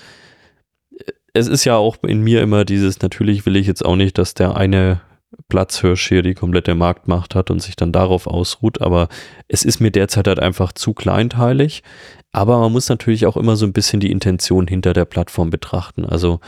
[1.33, 4.35] es ist ja auch in mir immer dieses, natürlich will ich jetzt auch nicht, dass
[4.35, 5.01] der eine
[5.49, 9.09] Platzhirsch hier die komplette Marktmacht hat und sich dann darauf ausruht, aber
[9.49, 11.83] es ist mir derzeit halt einfach zu kleinteilig.
[12.33, 16.05] Aber man muss natürlich auch immer so ein bisschen die Intention hinter der Plattform betrachten.
[16.05, 16.41] Also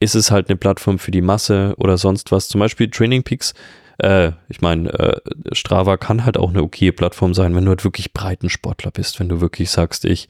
[0.00, 2.48] ist es halt eine Plattform für die Masse oder sonst was.
[2.48, 3.54] Zum Beispiel Training Peaks
[4.00, 5.20] äh, ich meine, äh,
[5.52, 9.28] Strava kann halt auch eine okay Plattform sein, wenn du halt wirklich Breitensportler bist, wenn
[9.28, 10.28] du wirklich sagst, ich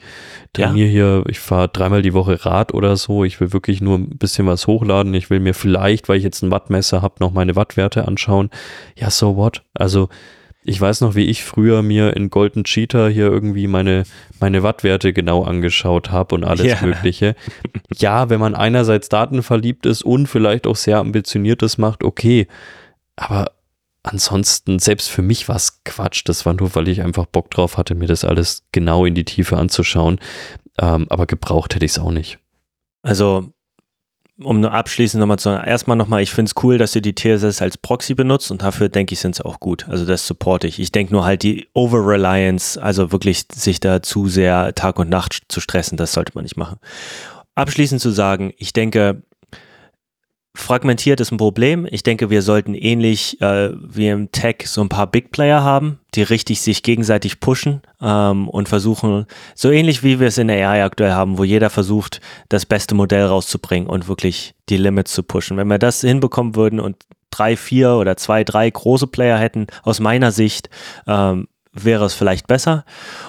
[0.53, 0.93] trainiere ja.
[0.93, 4.47] hier, ich fahre dreimal die Woche Rad oder so, ich will wirklich nur ein bisschen
[4.47, 8.07] was hochladen, ich will mir vielleicht, weil ich jetzt ein Wattmesser habe, noch meine Wattwerte
[8.07, 8.51] anschauen.
[8.97, 9.63] Ja, so what?
[9.75, 10.09] Also
[10.63, 14.05] ich weiß noch, wie ich früher mir in Golden Cheetah hier irgendwie meine,
[14.41, 16.85] meine Wattwerte genau angeschaut habe und alles yeah.
[16.85, 17.35] Mögliche.
[17.97, 22.47] Ja, wenn man einerseits datenverliebt ist und vielleicht auch sehr ambitioniertes macht, okay.
[23.17, 23.53] Aber
[24.03, 26.23] ansonsten, selbst für mich war es Quatsch.
[26.25, 29.25] Das war nur, weil ich einfach Bock drauf hatte, mir das alles genau in die
[29.25, 30.19] Tiefe anzuschauen.
[30.79, 32.39] Ähm, aber gebraucht hätte ich es auch nicht.
[33.03, 33.53] Also,
[34.43, 37.15] um nur abschließend nochmal zu sagen, erstmal nochmal, ich finde es cool, dass ihr die
[37.15, 39.87] TSS als Proxy benutzt und dafür denke ich, sind sie auch gut.
[39.89, 40.79] Also das supporte ich.
[40.79, 45.43] Ich denke nur halt die Over-Reliance, also wirklich sich da zu sehr Tag und Nacht
[45.49, 46.79] zu stressen, das sollte man nicht machen.
[47.55, 49.23] Abschließend zu sagen, ich denke,
[50.61, 51.87] fragmentiert ist ein Problem.
[51.91, 55.99] Ich denke, wir sollten ähnlich äh, wie im Tech so ein paar Big Player haben,
[56.15, 60.69] die richtig sich gegenseitig pushen ähm, und versuchen, so ähnlich wie wir es in der
[60.69, 65.23] AI aktuell haben, wo jeder versucht, das beste Modell rauszubringen und wirklich die Limits zu
[65.23, 65.57] pushen.
[65.57, 66.97] Wenn wir das hinbekommen würden und
[67.31, 70.69] drei, vier oder zwei, drei große Player hätten, aus meiner Sicht,
[71.07, 72.85] ähm, wäre es vielleicht besser.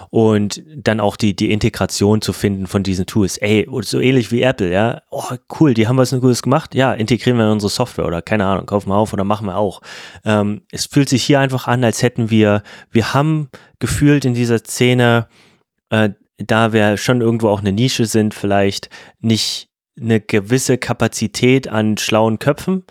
[0.10, 3.38] Und dann auch die, die Integration zu finden von diesen Tools.
[3.38, 5.02] Ey, so ähnlich wie Apple, ja.
[5.10, 6.76] Oh, cool, die haben was Gutes gemacht.
[6.76, 9.58] Ja, integrieren wir in unsere Software oder keine Ahnung, kaufen wir auf oder machen wir
[9.58, 9.82] auch.
[10.26, 14.60] Ähm, es fühlt sich hier einfach an, als hätten wir, wir haben gefühlt in dieser
[14.60, 15.28] Szene,
[15.90, 18.90] äh, da wir schon irgendwo auch eine Nische sind, vielleicht
[19.20, 19.70] nicht
[20.00, 22.84] eine gewisse Kapazität an schlauen Köpfen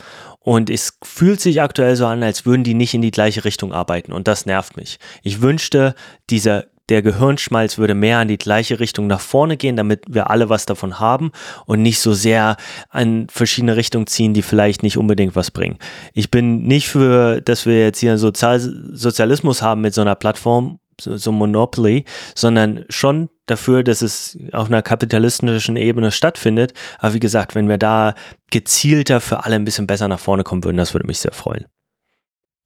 [0.42, 3.72] und es fühlt sich aktuell so an, als würden die nicht in die gleiche Richtung
[3.72, 4.12] arbeiten.
[4.12, 4.98] Und das nervt mich.
[5.22, 5.94] Ich wünschte,
[6.30, 10.48] dieser, der Gehirnschmalz würde mehr in die gleiche Richtung nach vorne gehen, damit wir alle
[10.48, 11.30] was davon haben
[11.66, 12.56] und nicht so sehr
[12.88, 15.78] an verschiedene Richtungen ziehen, die vielleicht nicht unbedingt was bringen.
[16.14, 20.80] Ich bin nicht für, dass wir jetzt hier Sozial Sozialismus haben mit so einer Plattform,
[21.00, 26.74] so, so Monopoly, sondern schon dafür, dass es auf einer kapitalistischen Ebene stattfindet.
[26.98, 28.14] Aber wie gesagt, wenn wir da
[28.50, 31.66] gezielter für alle ein bisschen besser nach vorne kommen würden, das würde mich sehr freuen.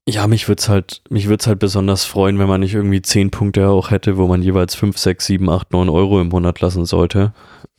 [0.06, 3.30] Ja, mich würde es halt, mich würde halt besonders freuen, wenn man nicht irgendwie zehn
[3.30, 6.84] Punkte auch hätte, wo man jeweils fünf, sechs, sieben, acht, neun Euro im Monat lassen
[6.84, 7.32] sollte.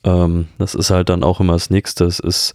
[0.04, 2.06] Ähm, das ist halt dann auch immer das Nächste.
[2.06, 2.54] Es ist,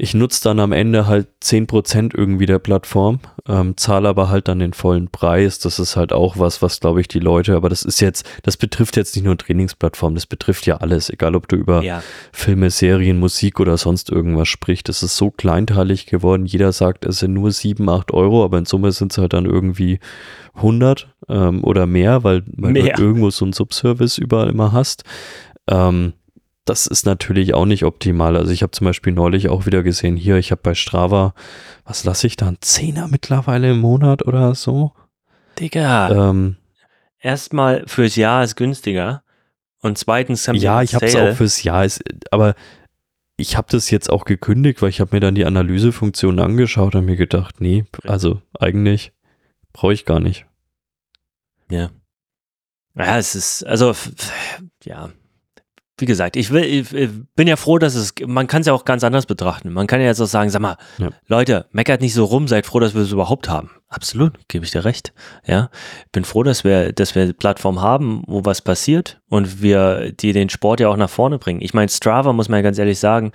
[0.00, 3.18] ich nutze dann am Ende halt 10% irgendwie der Plattform,
[3.48, 5.58] ähm, zahle aber halt dann den vollen Preis.
[5.58, 8.56] Das ist halt auch was, was glaube ich die Leute, aber das ist jetzt, das
[8.56, 12.00] betrifft jetzt nicht nur Trainingsplattformen, das betrifft ja alles, egal ob du über ja.
[12.30, 14.88] Filme, Serien, Musik oder sonst irgendwas sprichst.
[14.88, 16.46] Das ist so kleinteilig geworden.
[16.46, 19.46] Jeder sagt, es sind nur 7, 8 Euro, aber in Summe sind es halt dann
[19.46, 19.98] irgendwie
[20.54, 22.94] 100 ähm, oder mehr, weil, weil mehr.
[22.94, 25.02] du irgendwo so einen Subservice überall immer hast.
[25.66, 26.12] Ähm,
[26.68, 28.36] das ist natürlich auch nicht optimal.
[28.36, 31.34] Also ich habe zum Beispiel neulich auch wieder gesehen, hier, ich habe bei Strava,
[31.84, 34.92] was lasse ich da, ein Zehner mittlerweile im Monat oder so?
[35.58, 36.30] Digga.
[36.30, 36.56] Ähm,
[37.20, 39.22] Erstmal fürs Jahr ist günstiger
[39.80, 42.54] und zweitens haben Ja, ich habe es auch fürs Jahr, ist, aber
[43.36, 47.04] ich habe das jetzt auch gekündigt, weil ich habe mir dann die Analysefunktion angeschaut und
[47.04, 49.12] mir gedacht, nee, also eigentlich
[49.72, 50.46] brauche ich gar nicht.
[51.70, 51.90] Ja.
[52.96, 53.94] Ja, es ist, also,
[54.84, 55.10] ja,
[55.98, 56.90] wie gesagt, ich, will, ich,
[57.34, 59.72] bin ja froh, dass es, man kann es ja auch ganz anders betrachten.
[59.72, 61.10] Man kann ja jetzt auch sagen, sag mal, ja.
[61.26, 63.70] Leute, meckert nicht so rum, seid froh, dass wir es überhaupt haben.
[63.90, 65.14] Absolut, gebe ich dir recht.
[65.46, 65.70] Ja,
[66.12, 70.50] bin froh, dass wir, dass wir Plattform haben, wo was passiert und wir die den
[70.50, 71.62] Sport ja auch nach vorne bringen.
[71.62, 73.32] Ich meine, Strava muss man ja ganz ehrlich sagen,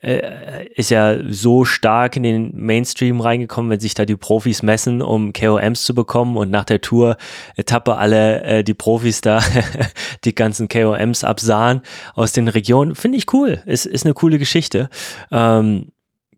[0.00, 5.02] äh, ist ja so stark in den Mainstream reingekommen, wenn sich da die Profis messen,
[5.02, 9.40] um KOMs zu bekommen und nach der Tour-Etappe alle äh, die Profis da
[10.24, 11.82] die ganzen KOMs absahen
[12.14, 12.94] aus den Regionen.
[12.94, 13.60] Finde ich cool.
[13.66, 14.88] Ist, ist eine coole Geschichte.
[15.32, 15.90] Ähm,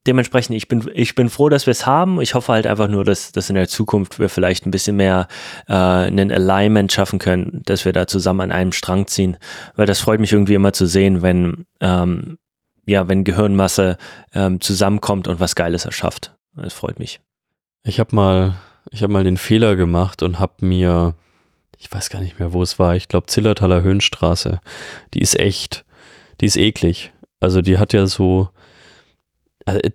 [0.08, 2.20] dementsprechend, ich bin, ich bin froh, dass wir es haben.
[2.20, 5.28] Ich hoffe halt einfach nur, dass, dass in der Zukunft wir vielleicht ein bisschen mehr
[5.68, 9.36] äh, einen Alignment schaffen können, dass wir da zusammen an einem Strang ziehen.
[9.76, 12.38] Weil das freut mich irgendwie immer zu sehen, wenn, ähm,
[12.86, 13.98] ja, wenn Gehirnmasse
[14.32, 16.34] ähm, zusammenkommt und was Geiles erschafft.
[16.56, 17.20] Das freut mich.
[17.84, 18.54] Ich habe mal,
[18.90, 21.14] ich habe mal den Fehler gemacht und habe mir,
[21.76, 24.60] ich weiß gar nicht mehr, wo es war, ich glaube Zillertaler Höhenstraße.
[25.12, 25.84] Die ist echt,
[26.40, 27.12] die ist eklig.
[27.40, 28.48] Also die hat ja so,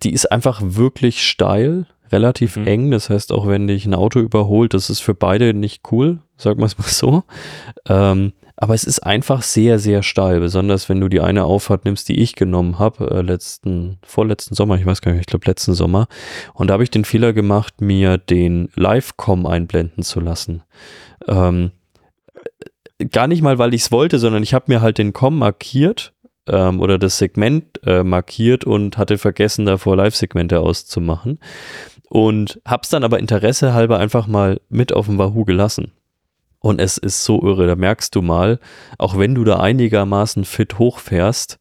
[0.03, 2.67] die ist einfach wirklich steil, relativ mhm.
[2.67, 2.91] eng.
[2.91, 6.59] Das heißt, auch wenn dich ein Auto überholt, das ist für beide nicht cool, sagen
[6.59, 7.24] wir es mal so.
[7.88, 12.07] Ähm, aber es ist einfach sehr, sehr steil, besonders wenn du die eine Auffahrt nimmst,
[12.07, 15.74] die ich genommen habe, äh, letzten, vorletzten Sommer, ich weiß gar nicht, ich glaube letzten
[15.74, 16.07] Sommer.
[16.53, 20.61] Und da habe ich den Fehler gemacht, mir den Live-Com einblenden zu lassen.
[21.28, 21.71] Ähm,
[23.11, 26.13] gar nicht mal, weil ich es wollte, sondern ich habe mir halt den Com markiert
[26.47, 31.39] ähm, oder das Segment äh, markiert und hatte vergessen, davor Live-Segmente auszumachen.
[32.09, 35.93] Und hab's dann aber Interesse halber einfach mal mit auf dem Wahoo gelassen.
[36.59, 38.59] Und es ist so irre, da merkst du mal,
[38.97, 41.59] auch wenn du da einigermaßen fit hochfährst,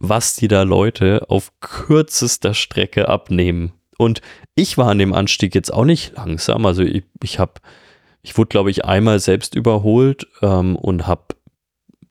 [0.00, 3.72] was die da Leute auf kürzester Strecke abnehmen.
[3.98, 4.20] Und
[4.56, 6.66] ich war an dem Anstieg jetzt auch nicht langsam.
[6.66, 7.52] Also ich, ich habe,
[8.22, 11.22] ich wurde, glaube ich, einmal selbst überholt ähm, und habe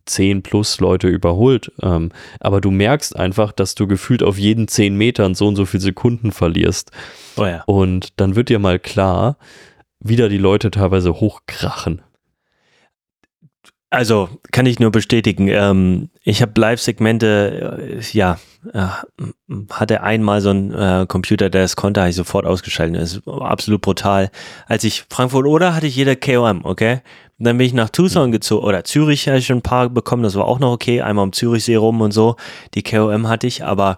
[0.06, 1.72] 10 plus Leute überholt.
[1.82, 5.66] Ähm, aber du merkst einfach, dass du gefühlt auf jeden 10 Metern so und so
[5.66, 6.91] viele Sekunden verlierst.
[7.38, 7.64] Oh ja.
[7.66, 9.38] Und dann wird dir mal klar,
[9.99, 12.02] wie da die Leute teilweise hochkrachen.
[13.93, 15.49] Also kann ich nur bestätigen.
[15.49, 18.39] Ähm, ich habe Live-Segmente, äh, ja,
[18.74, 18.88] äh,
[19.70, 23.02] hatte einmal so ein äh, Computer, der es konnte, habe ich sofort ausgeschaltet.
[23.02, 24.32] Das ist absolut brutal.
[24.66, 27.02] Als ich Frankfurt oder hatte ich jeder KOM, okay?
[27.44, 30.36] Dann bin ich nach Tucson gezogen, oder Zürich habe ich schon ein paar bekommen, das
[30.36, 31.02] war auch noch okay.
[31.02, 32.36] Einmal um Zürichsee rum und so.
[32.74, 33.98] Die KOM hatte ich, aber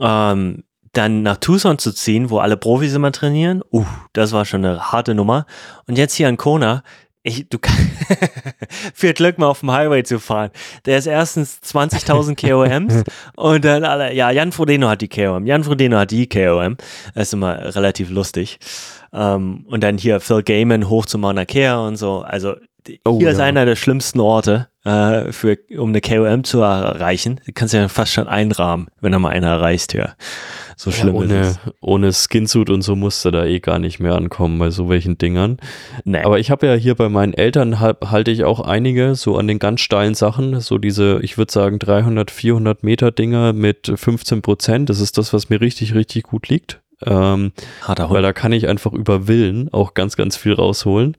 [0.00, 4.64] ähm, dann nach Tucson zu ziehen, wo alle Profis immer trainieren, uh, das war schon
[4.64, 5.46] eine harte Nummer.
[5.86, 6.82] Und jetzt hier an Kona,
[7.26, 7.58] ich, du
[8.94, 10.50] viel Glück mal auf dem Highway zu fahren.
[10.84, 13.02] Der ist erstens 20.000 KOMs
[13.36, 16.76] und dann alle, ja, Jan Frodeno hat die KOM, Jan Frodeno hat die KOM.
[17.14, 18.58] Das ist immer relativ lustig.
[19.10, 22.22] Um, ähm, und dann hier Phil Gaiman hoch zu Mauna Kea und so.
[22.22, 22.56] Also
[23.04, 23.32] oh, hier ja.
[23.32, 27.40] ist einer der schlimmsten Orte, äh, für, um eine KOM zu erreichen.
[27.46, 30.14] Die kannst du ja fast schon einrahmen, wenn er mal einer erreicht hier.
[30.76, 31.72] So schlimm ja, ohne, ist es.
[31.80, 35.58] Ohne Skinsuit und so musste da eh gar nicht mehr ankommen bei so welchen Dingern.
[36.04, 36.22] Nee.
[36.22, 39.46] Aber ich habe ja hier bei meinen Eltern halt, halte ich auch einige so an
[39.46, 44.42] den ganz steilen Sachen, so diese, ich würde sagen 300, 400 Meter Dinger mit 15
[44.42, 44.90] Prozent.
[44.90, 46.80] Das ist das, was mir richtig, richtig gut liegt.
[47.06, 47.52] Ähm,
[47.86, 51.16] weil da kann ich einfach über Willen auch ganz, ganz viel rausholen.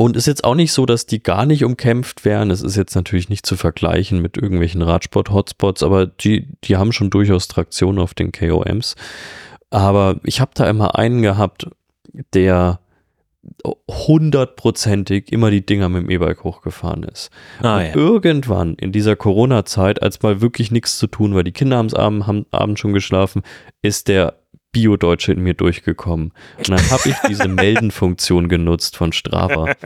[0.00, 2.52] Und ist jetzt auch nicht so, dass die gar nicht umkämpft wären.
[2.52, 7.10] Es ist jetzt natürlich nicht zu vergleichen mit irgendwelchen Radsport-Hotspots, aber die, die haben schon
[7.10, 8.94] durchaus Traktion auf den KOMs.
[9.70, 11.66] Aber ich habe da immer einen gehabt,
[12.32, 12.78] der
[13.90, 17.30] hundertprozentig immer die Dinger mit dem E-Bike hochgefahren ist.
[17.60, 17.96] Ah, und ja.
[17.96, 22.28] irgendwann in dieser Corona-Zeit, als mal wirklich nichts zu tun war, die Kinder haben abend,
[22.28, 23.42] haben abends schon geschlafen,
[23.82, 24.38] ist der
[24.78, 26.32] Bio-Deutsche in mir durchgekommen.
[26.58, 29.62] Und dann habe ich diese Melden-Funktion genutzt von Strava.
[29.64, 29.76] Und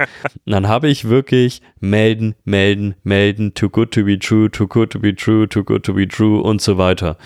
[0.44, 4.98] dann habe ich wirklich melden, melden, melden, too good to be true, too good to
[5.00, 7.16] be true, too good to be true und so weiter.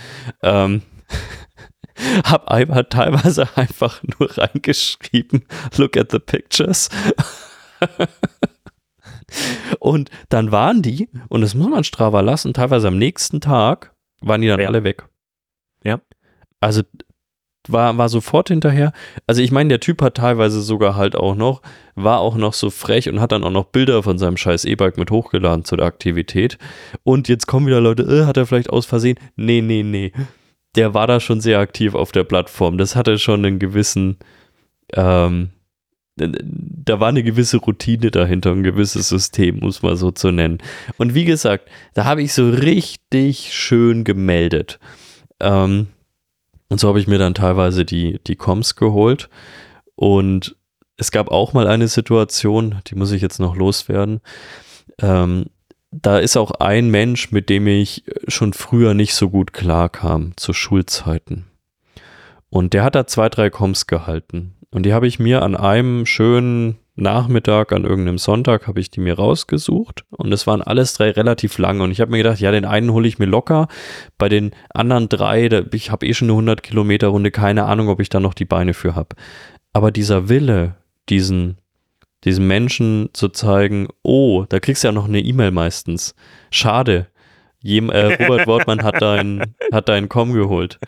[0.42, 0.82] Ähm,
[2.24, 5.44] habe einmal teilweise einfach nur reingeschrieben,
[5.76, 6.88] look at the pictures.
[9.80, 14.40] und dann waren die, und das muss man Strava lassen, teilweise am nächsten Tag waren
[14.40, 14.68] die dann Ja.
[14.68, 15.08] alle weg.
[15.84, 16.00] Ja.
[16.60, 16.82] Also
[17.72, 18.92] war, war sofort hinterher.
[19.26, 21.62] Also ich meine, der Typ hat teilweise sogar halt auch noch,
[21.94, 24.98] war auch noch so frech und hat dann auch noch Bilder von seinem scheiß E-Bike
[24.98, 26.58] mit hochgeladen zu der Aktivität.
[27.02, 29.18] Und jetzt kommen wieder Leute, äh, hat er vielleicht aus Versehen?
[29.36, 30.12] Nee, nee, nee.
[30.74, 32.78] Der war da schon sehr aktiv auf der Plattform.
[32.78, 34.18] Das hatte schon einen gewissen,
[34.94, 35.50] ähm,
[36.16, 40.58] da war eine gewisse Routine dahinter, ein gewisses System, muss man so zu nennen.
[40.96, 44.78] Und wie gesagt, da habe ich so richtig schön gemeldet.
[45.40, 45.88] Ähm,
[46.68, 49.28] und so habe ich mir dann teilweise die, die Coms geholt.
[49.94, 50.56] Und
[50.96, 54.20] es gab auch mal eine Situation, die muss ich jetzt noch loswerden.
[55.00, 55.46] Ähm,
[55.90, 60.52] da ist auch ein Mensch, mit dem ich schon früher nicht so gut klarkam, zu
[60.52, 61.46] Schulzeiten.
[62.50, 64.54] Und der hat da zwei, drei Coms gehalten.
[64.70, 69.00] Und die habe ich mir an einem schönen Nachmittag, an irgendeinem Sonntag, habe ich die
[69.00, 70.04] mir rausgesucht.
[70.10, 71.80] Und es waren alles drei relativ lang.
[71.80, 73.68] Und ich habe mir gedacht, ja, den einen hole ich mir locker.
[74.18, 77.88] Bei den anderen drei, da, ich habe eh schon eine 100 Kilometer Runde, keine Ahnung,
[77.88, 79.14] ob ich da noch die Beine für habe.
[79.72, 80.76] Aber dieser Wille,
[81.10, 81.58] diesen,
[82.24, 86.14] diesen Menschen zu zeigen, oh, da kriegst du ja noch eine E-Mail meistens.
[86.50, 87.08] Schade.
[87.60, 90.78] Jem, äh, Robert Wortmann hat deinen hat dein Com geholt.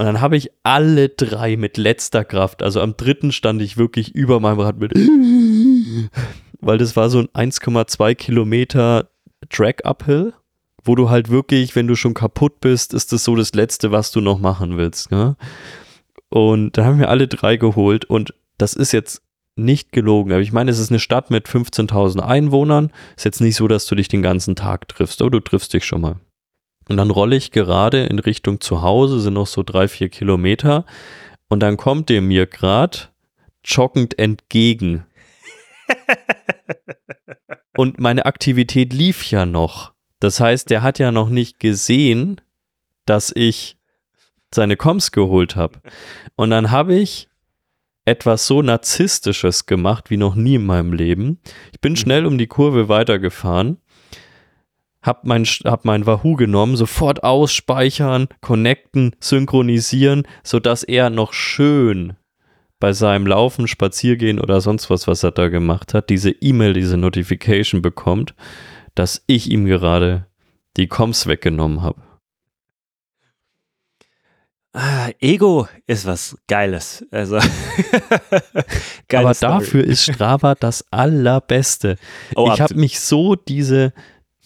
[0.00, 4.14] Und dann habe ich alle drei mit letzter Kraft, also am dritten stand ich wirklich
[4.14, 4.94] über meinem Rad mit,
[6.62, 9.10] weil das war so ein 1,2 Kilometer
[9.50, 10.32] Track Uphill,
[10.84, 14.10] wo du halt wirklich, wenn du schon kaputt bist, ist das so das Letzte, was
[14.10, 15.10] du noch machen willst.
[15.10, 15.36] Ne?
[16.30, 19.20] Und da haben wir alle drei geholt und das ist jetzt
[19.54, 20.32] nicht gelogen.
[20.32, 22.90] Aber ich meine, es ist eine Stadt mit 15.000 Einwohnern.
[23.18, 25.84] Ist jetzt nicht so, dass du dich den ganzen Tag triffst, aber du triffst dich
[25.84, 26.16] schon mal.
[26.88, 30.84] Und dann rolle ich gerade in Richtung zu Hause, sind noch so drei, vier Kilometer.
[31.48, 32.98] Und dann kommt der mir gerade
[33.64, 35.06] joggend entgegen.
[37.76, 39.92] Und meine Aktivität lief ja noch.
[40.18, 42.40] Das heißt, der hat ja noch nicht gesehen,
[43.06, 43.78] dass ich
[44.54, 45.80] seine Coms geholt habe.
[46.36, 47.28] Und dann habe ich
[48.04, 51.40] etwas so Narzisstisches gemacht wie noch nie in meinem Leben.
[51.72, 53.78] Ich bin schnell um die Kurve weitergefahren,
[55.02, 62.14] hab mein, hab mein Wahoo genommen, sofort ausspeichern, connecten, synchronisieren, sodass er noch schön
[62.78, 66.96] bei seinem Laufen, Spaziergehen oder sonst was, was er da gemacht hat, diese E-Mail, diese
[66.96, 68.34] Notification bekommt,
[68.94, 70.26] dass ich ihm gerade
[70.76, 72.02] die Coms weggenommen habe.
[74.72, 77.04] Ah, Ego ist was Geiles.
[77.10, 77.38] Also,
[79.08, 79.52] geile Aber Story.
[79.58, 81.96] dafür ist Strava das Allerbeste.
[82.36, 83.92] Oh, ich habe mich so diese,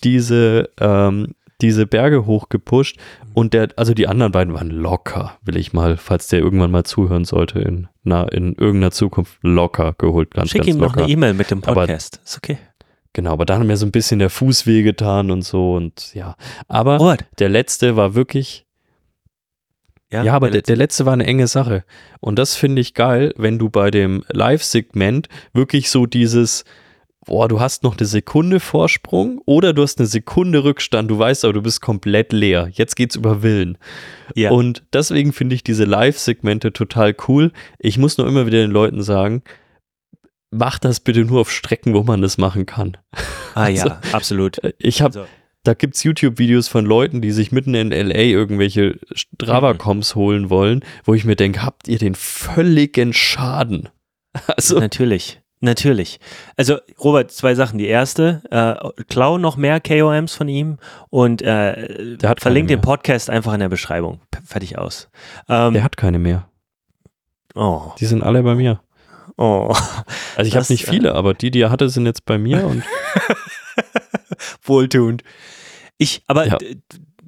[0.04, 2.98] diese, ähm, diese Berge hochgepusht
[3.32, 6.84] und der, also die anderen beiden waren locker, will ich mal, falls der irgendwann mal
[6.84, 11.04] zuhören sollte, in, na, in irgendeiner Zukunft locker geholt, ganz, Schick ganz ihm noch locker.
[11.04, 12.20] eine E-Mail mit dem Aber- Podcast.
[12.24, 12.58] ist okay.
[13.16, 16.34] Genau, aber dann hat mir so ein bisschen der Fuß wehgetan und so und ja.
[16.66, 17.24] Aber Robert.
[17.38, 18.66] der letzte war wirklich,
[20.10, 21.84] ja, aber der, der letzte war eine enge Sache.
[22.20, 26.64] Und das finde ich geil, wenn du bei dem Live-Segment wirklich so dieses,
[27.24, 31.44] boah, du hast noch eine Sekunde Vorsprung oder du hast eine Sekunde Rückstand, du weißt
[31.44, 32.68] aber, du bist komplett leer.
[32.72, 33.78] Jetzt geht's über Willen.
[34.34, 34.50] ja.
[34.50, 37.52] Und deswegen finde ich diese Live-Segmente total cool.
[37.78, 39.42] Ich muss nur immer wieder den Leuten sagen,
[40.50, 42.96] mach das bitte nur auf Strecken, wo man das machen kann.
[43.54, 44.58] ah ja, absolut.
[44.78, 45.30] Ich habe Also,
[45.64, 50.84] da gibt es YouTube-Videos von Leuten, die sich mitten in LA irgendwelche Strava-Coms holen wollen,
[51.04, 53.88] wo ich mir denke, habt ihr den völligen Schaden?
[54.48, 55.40] Also, natürlich.
[55.64, 56.20] Natürlich.
[56.56, 57.78] Also, Robert, zwei Sachen.
[57.78, 60.78] Die erste, äh, klau noch mehr KOMs von ihm
[61.10, 62.80] und äh, verlink den.
[62.80, 64.20] Podcast einfach in der Beschreibung.
[64.30, 65.08] P- Fertig aus.
[65.48, 66.48] Ähm, der hat keine mehr.
[67.54, 68.80] oh, Die sind alle bei mir.
[69.38, 69.74] oh.
[70.36, 72.82] Also ich habe nicht viele, aber die, die er hatte, sind jetzt bei mir und
[74.62, 75.22] Wohltuend.
[75.98, 76.58] Ich, aber Ja.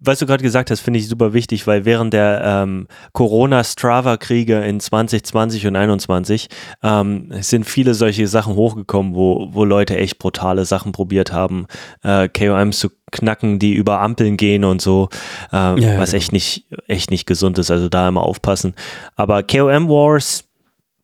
[0.07, 4.81] Was du gerade gesagt hast, finde ich super wichtig, weil während der ähm, Corona-Strava-Kriege in
[4.81, 6.49] 2020 und 2021
[6.83, 11.67] ähm, sind viele solche Sachen hochgekommen, wo, wo Leute echt brutale Sachen probiert haben,
[12.03, 15.09] äh, KOMs zu knacken, die über Ampeln gehen und so,
[15.53, 16.19] äh, ja, was genau.
[16.19, 17.71] echt nicht, echt nicht gesund ist.
[17.71, 18.75] Also da immer aufpassen.
[19.15, 20.45] Aber KOM Wars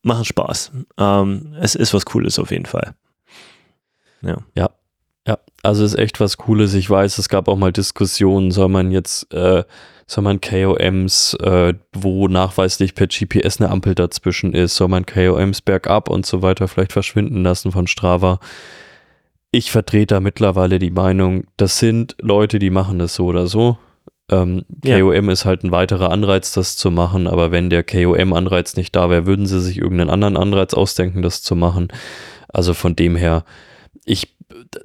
[0.02, 0.72] machen Spaß.
[0.98, 2.94] Ähm, es ist was Cooles auf jeden Fall.
[4.22, 4.38] Ja.
[4.56, 4.70] Ja.
[5.62, 6.74] Also ist echt was Cooles.
[6.74, 9.62] Ich weiß, es gab auch mal Diskussionen, soll man jetzt, äh,
[10.06, 15.60] soll man KOMs, äh, wo nachweislich per GPS eine Ampel dazwischen ist, soll man KOMs
[15.60, 18.40] bergab und so weiter vielleicht verschwinden lassen von Strava.
[19.52, 23.78] Ich vertrete da mittlerweile die Meinung, das sind Leute, die machen das so oder so.
[24.30, 24.98] Ähm, ja.
[24.98, 29.10] KOM ist halt ein weiterer Anreiz, das zu machen, aber wenn der KOM-Anreiz nicht da
[29.10, 31.88] wäre, würden sie sich irgendeinen anderen Anreiz ausdenken, das zu machen.
[32.48, 33.44] Also von dem her,
[34.04, 34.34] ich,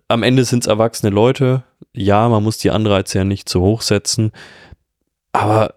[0.08, 1.64] am Ende sind es erwachsene Leute.
[1.94, 4.32] Ja, man muss die Anreize ja nicht zu hoch setzen,
[5.32, 5.76] aber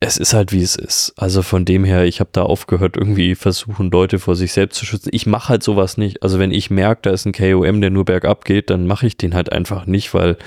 [0.00, 1.12] es ist halt wie es ist.
[1.16, 4.86] Also von dem her, ich habe da aufgehört, irgendwie versuchen, Leute vor sich selbst zu
[4.86, 5.10] schützen.
[5.12, 6.22] Ich mache halt sowas nicht.
[6.22, 9.18] Also wenn ich merke, da ist ein KOM, der nur bergab geht, dann mache ich
[9.18, 10.38] den halt einfach nicht, weil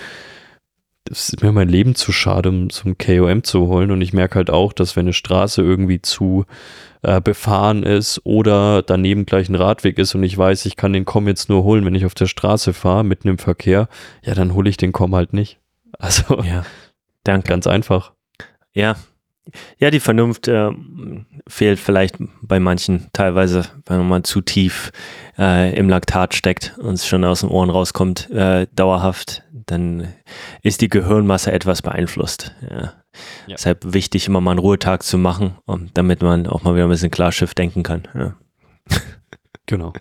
[1.06, 3.92] das ist mir mein Leben zu schade, um zum KOM zu holen.
[3.92, 6.46] Und ich merke halt auch, dass wenn eine Straße irgendwie zu
[7.04, 11.06] äh, befahren ist oder daneben gleich ein Radweg ist und ich weiß, ich kann den
[11.06, 13.88] Com jetzt nur holen, wenn ich auf der Straße fahre, mitten im Verkehr,
[14.24, 15.60] ja, dann hole ich den Com halt nicht.
[16.00, 16.66] Also, ja,
[17.24, 17.48] danke.
[17.48, 18.14] ganz einfach.
[18.74, 18.96] Ja,
[19.78, 20.72] ja, die Vernunft äh,
[21.48, 24.92] fehlt vielleicht bei manchen teilweise, wenn man zu tief
[25.38, 30.14] äh, im Laktat steckt und es schon aus den Ohren rauskommt, äh, dauerhaft, dann
[30.62, 32.56] ist die Gehirnmasse etwas beeinflusst.
[32.70, 32.94] Ja.
[33.48, 33.56] Ja.
[33.56, 35.56] Deshalb wichtig, immer mal einen Ruhetag zu machen,
[35.94, 38.04] damit man auch mal wieder ein bisschen Klarschiff denken kann.
[38.14, 38.36] Ja.
[39.66, 39.94] Genau.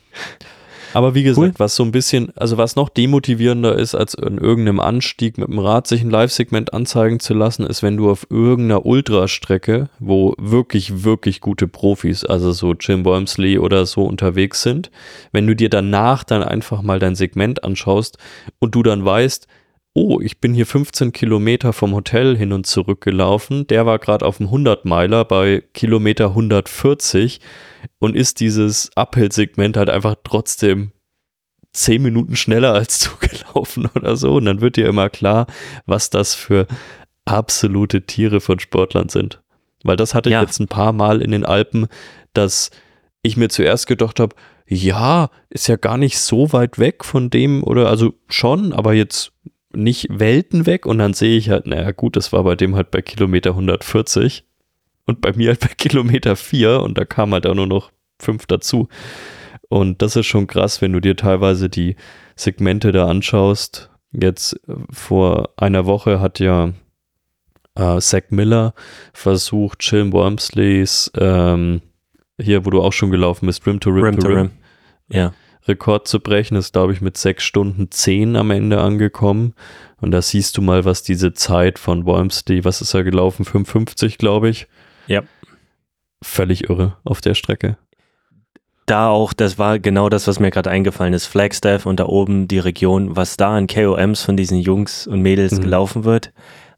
[0.94, 1.54] Aber wie gesagt, cool.
[1.56, 5.58] was so ein bisschen, also was noch demotivierender ist, als in irgendeinem Anstieg mit dem
[5.58, 11.04] Rad sich ein Live-Segment anzeigen zu lassen, ist, wenn du auf irgendeiner Ultrastrecke, wo wirklich,
[11.04, 14.90] wirklich gute Profis, also so Jim Wormsley oder so unterwegs sind,
[15.32, 18.18] wenn du dir danach dann einfach mal dein Segment anschaust
[18.58, 19.46] und du dann weißt,
[19.94, 24.24] oh, ich bin hier 15 Kilometer vom Hotel hin und zurück gelaufen, der war gerade
[24.24, 27.40] auf dem 100-Meiler bei Kilometer 140
[27.98, 30.92] und ist dieses Uphill-Segment halt einfach trotzdem
[31.72, 35.46] 10 Minuten schneller als du gelaufen oder so und dann wird dir immer klar,
[35.86, 36.66] was das für
[37.24, 39.42] absolute Tiere von Sportlern sind.
[39.84, 40.42] Weil das hatte ich ja.
[40.42, 41.86] jetzt ein paar Mal in den Alpen,
[42.34, 42.70] dass
[43.22, 44.34] ich mir zuerst gedacht habe,
[44.66, 49.32] ja, ist ja gar nicht so weit weg von dem oder also schon, aber jetzt
[49.74, 52.90] nicht Welten weg und dann sehe ich halt, naja gut, das war bei dem halt
[52.90, 54.44] bei Kilometer 140
[55.06, 58.46] und bei mir halt bei Kilometer 4 und da kam halt auch nur noch 5
[58.46, 58.88] dazu.
[59.68, 61.96] Und das ist schon krass, wenn du dir teilweise die
[62.36, 63.90] Segmente da anschaust.
[64.12, 66.72] Jetzt äh, vor einer Woche hat ja
[67.74, 68.74] äh, Zach Miller
[69.12, 71.80] versucht, Jim Wormsleys, ähm,
[72.38, 74.36] hier, wo du auch schon gelaufen bist, Rim to Rim, Rim to Rim.
[74.36, 74.50] Rim.
[75.08, 75.32] Ja.
[75.66, 76.56] Rekord zu brechen.
[76.56, 79.54] Ist, glaube ich, mit sechs Stunden zehn am Ende angekommen.
[80.00, 83.44] Und da siehst du mal, was diese Zeit von Wormsley, was ist er gelaufen?
[83.44, 84.66] 55, glaube ich.
[85.06, 85.22] Ja.
[86.22, 87.76] Völlig irre auf der Strecke.
[88.86, 91.26] Da auch, das war genau das, was mir gerade eingefallen ist.
[91.26, 95.58] Flagstaff und da oben die Region, was da an KOMs von diesen Jungs und Mädels
[95.58, 95.62] mhm.
[95.62, 96.32] gelaufen wird.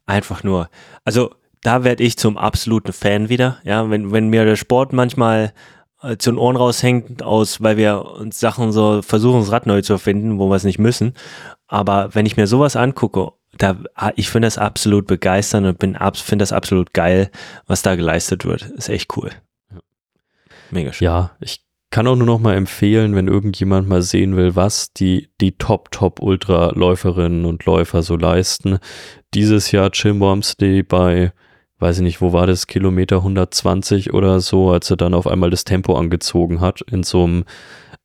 [0.07, 0.68] Einfach nur,
[1.05, 1.30] also
[1.62, 3.59] da werde ich zum absoluten Fan wieder.
[3.64, 5.55] Ja, wenn, wenn mir der Sport manchmal
[6.18, 9.94] zu den Ohren raushängt, aus, weil wir uns Sachen so versuchen, das Rad neu zu
[9.94, 11.14] erfinden, wo wir es nicht müssen.
[11.66, 15.96] Aber wenn ich mir sowas angucke, da, ah, ich finde das absolut begeisternd und bin
[16.14, 17.30] finde das absolut geil,
[17.66, 18.62] was da geleistet wird.
[18.62, 19.30] Ist echt cool.
[20.70, 21.07] Mega schön.
[21.07, 25.28] Ja, ich kann auch nur noch mal empfehlen, wenn irgendjemand mal sehen will, was die,
[25.40, 28.78] die Top, Top Ultraläuferinnen und Läufer so leisten.
[29.32, 31.32] Dieses Jahr Jim Wormsley bei
[31.79, 35.51] weiß ich nicht, wo war das, Kilometer 120 oder so, als er dann auf einmal
[35.51, 36.83] das Tempo angezogen hat.
[36.83, 37.45] In so einem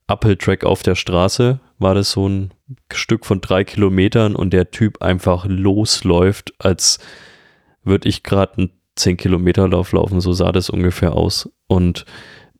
[0.07, 2.51] Uphill-Track auf der Straße war das so ein
[2.91, 6.99] Stück von drei Kilometern und der Typ einfach losläuft, als
[7.83, 10.19] würde ich gerade einen 10-Kilometer-Lauf laufen.
[10.19, 11.49] So sah das ungefähr aus.
[11.67, 12.05] Und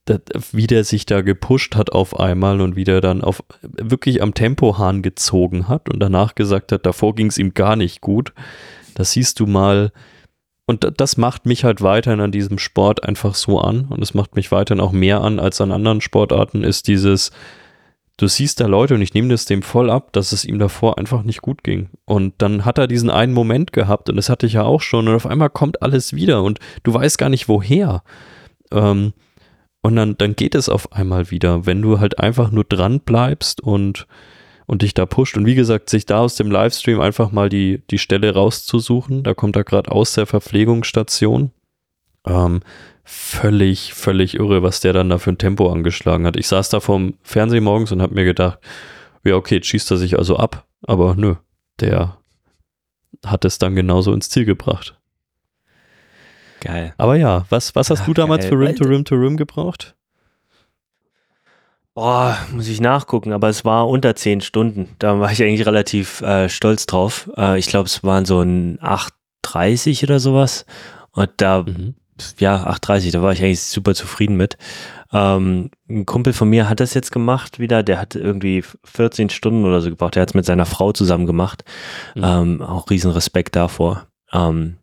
[0.06, 0.20] das,
[0.54, 4.34] wie der sich da gepusht hat auf einmal und wie der dann auf wirklich am
[4.34, 8.34] Tempohahn gezogen hat und danach gesagt hat, davor ging es ihm gar nicht gut.
[8.96, 9.92] Da siehst du mal,
[10.70, 13.88] und das macht mich halt weiterhin an diesem Sport einfach so an.
[13.90, 17.32] Und es macht mich weiterhin auch mehr an als an anderen Sportarten, ist dieses,
[18.18, 21.00] du siehst da Leute und ich nehme das dem voll ab, dass es ihm davor
[21.00, 21.90] einfach nicht gut ging.
[22.06, 25.08] Und dann hat er diesen einen Moment gehabt und das hatte ich ja auch schon
[25.08, 28.04] und auf einmal kommt alles wieder und du weißt gar nicht woher.
[28.72, 29.14] Ähm,
[29.82, 33.60] und dann, dann geht es auf einmal wieder, wenn du halt einfach nur dran bleibst
[33.60, 34.06] und
[34.70, 35.36] und dich da pusht.
[35.36, 39.24] Und wie gesagt, sich da aus dem Livestream einfach mal die, die Stelle rauszusuchen.
[39.24, 41.50] Da kommt er gerade aus der Verpflegungsstation.
[42.28, 42.60] Ähm,
[43.04, 46.38] völlig, völlig irre, was der dann da für ein Tempo angeschlagen hat.
[46.38, 48.60] Ich saß da vorm Fernsehen morgens und habe mir gedacht,
[49.24, 50.68] ja, okay, jetzt schießt er sich also ab.
[50.86, 51.34] Aber nö,
[51.80, 52.20] der
[53.26, 55.00] hat es dann genauso ins Ziel gebracht.
[56.62, 56.94] Geil.
[56.98, 58.52] Aber ja, was, was hast Ach, du damals geil.
[58.52, 59.96] für Rim to Rim to Rim gebraucht?
[62.02, 64.96] Oh, muss ich nachgucken, aber es war unter zehn Stunden.
[65.00, 67.30] Da war ich eigentlich relativ äh, stolz drauf.
[67.36, 70.66] Äh, ich glaube, es waren so ein 8,30 oder sowas.
[71.12, 71.96] Und da, mhm.
[72.38, 74.58] ja, 8,30, da war ich eigentlich super zufrieden mit.
[75.12, 77.84] Ähm, ein Kumpel von mir hat das jetzt gemacht wieder.
[77.84, 80.16] Der hat irgendwie 14 Stunden oder so gebraucht.
[80.16, 81.66] Der hat es mit seiner Frau zusammen gemacht.
[82.16, 82.24] Mhm.
[82.24, 84.08] Ähm, auch riesen Respekt davor.
[84.32, 84.78] Ähm,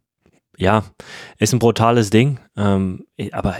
[0.56, 0.84] ja,
[1.38, 2.38] ist ein brutales Ding.
[2.56, 3.56] Ähm, aber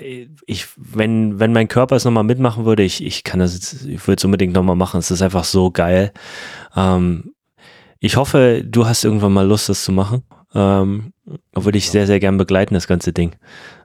[0.47, 4.19] ich, wenn, wenn mein Körper es nochmal mitmachen würde, ich, ich kann das, ich würde
[4.19, 4.99] es unbedingt nochmal machen.
[4.99, 6.13] Es ist einfach so geil.
[6.75, 7.35] Ähm,
[8.01, 10.23] ich hoffe, du hast irgendwann mal Lust, das zu machen.
[10.55, 11.13] Ähm,
[11.55, 13.37] würde ich sehr, sehr gern begleiten, das ganze Ding.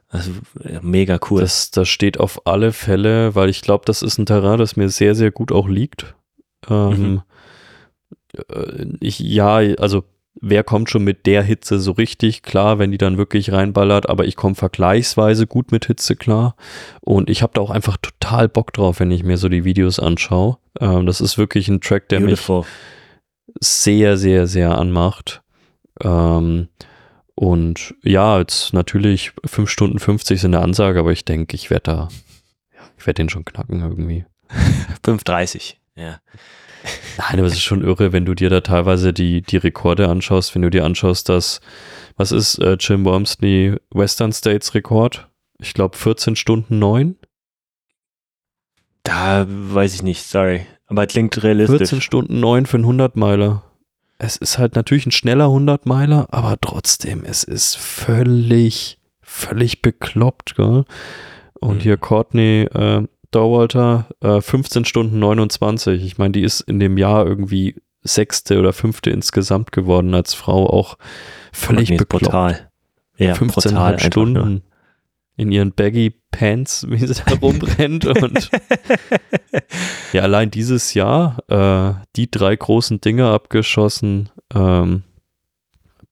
[0.08, 0.30] Also
[0.82, 1.40] mega cool.
[1.40, 4.88] Das, das steht auf alle Fälle, weil ich glaube, das ist ein Terrain, das mir
[4.88, 6.14] sehr, sehr gut auch liegt.
[6.68, 7.22] Ähm, mhm.
[8.48, 10.04] Äh, ich, ja, also
[10.40, 14.24] wer kommt schon mit der Hitze so richtig klar, wenn die dann wirklich reinballert, aber
[14.24, 16.56] ich komme vergleichsweise gut mit Hitze klar
[17.00, 19.98] und ich habe da auch einfach total Bock drauf, wenn ich mir so die Videos
[19.98, 20.58] anschaue.
[20.80, 22.60] Ähm, das ist wirklich ein Track, der Beautiful.
[22.60, 22.68] mich
[23.60, 25.42] sehr, sehr, sehr anmacht.
[26.02, 26.68] Ähm,
[27.34, 31.82] und ja, jetzt natürlich 5 Stunden 50 sind eine Ansage, aber ich denke, ich werde
[31.82, 32.08] da,
[32.98, 34.24] ich werde den schon knacken irgendwie.
[35.04, 36.20] 5,30, ja.
[37.18, 40.54] Nein, aber es ist schon irre, wenn du dir da teilweise die, die Rekorde anschaust,
[40.54, 41.60] wenn du dir anschaust, dass,
[42.16, 45.28] was ist äh, Jim Wormsley Western States Rekord?
[45.58, 47.16] Ich glaube 14 Stunden 9.
[49.04, 50.66] Da weiß ich nicht, sorry.
[50.86, 51.78] Aber klingt realistisch.
[51.78, 53.62] 14 Stunden 9 für einen 100-Meiler.
[54.18, 60.84] Es ist halt natürlich ein schneller 100-Meiler, aber trotzdem, es ist völlig, völlig bekloppt, gell?
[61.60, 61.80] Und mhm.
[61.80, 66.04] hier Courtney äh, Dauerwalter, äh, 15 Stunden 29.
[66.04, 70.68] Ich meine, die ist in dem Jahr irgendwie sechste oder fünfte insgesamt geworden als Frau,
[70.68, 70.96] auch
[71.52, 72.24] völlig bekloppt.
[72.24, 72.70] Brutal.
[73.16, 74.62] Ja, 15 brutal Stunden
[75.36, 78.06] in ihren Baggy Pants, wie sie da rumrennt.
[78.06, 78.50] und
[80.12, 84.30] ja, allein dieses Jahr äh, die drei großen Dinge abgeschossen.
[84.54, 85.04] Ähm,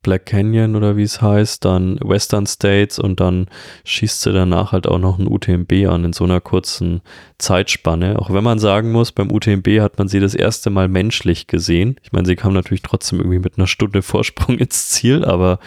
[0.02, 3.48] Black Canyon oder wie es heißt, dann Western States und dann
[3.84, 7.02] schießt sie danach halt auch noch ein UTMB an in so einer kurzen
[7.38, 8.18] Zeitspanne.
[8.18, 11.96] Auch wenn man sagen muss, beim UTMB hat man sie das erste Mal menschlich gesehen.
[12.02, 15.58] Ich meine, sie kam natürlich trotzdem irgendwie mit einer Stunde Vorsprung ins Ziel, aber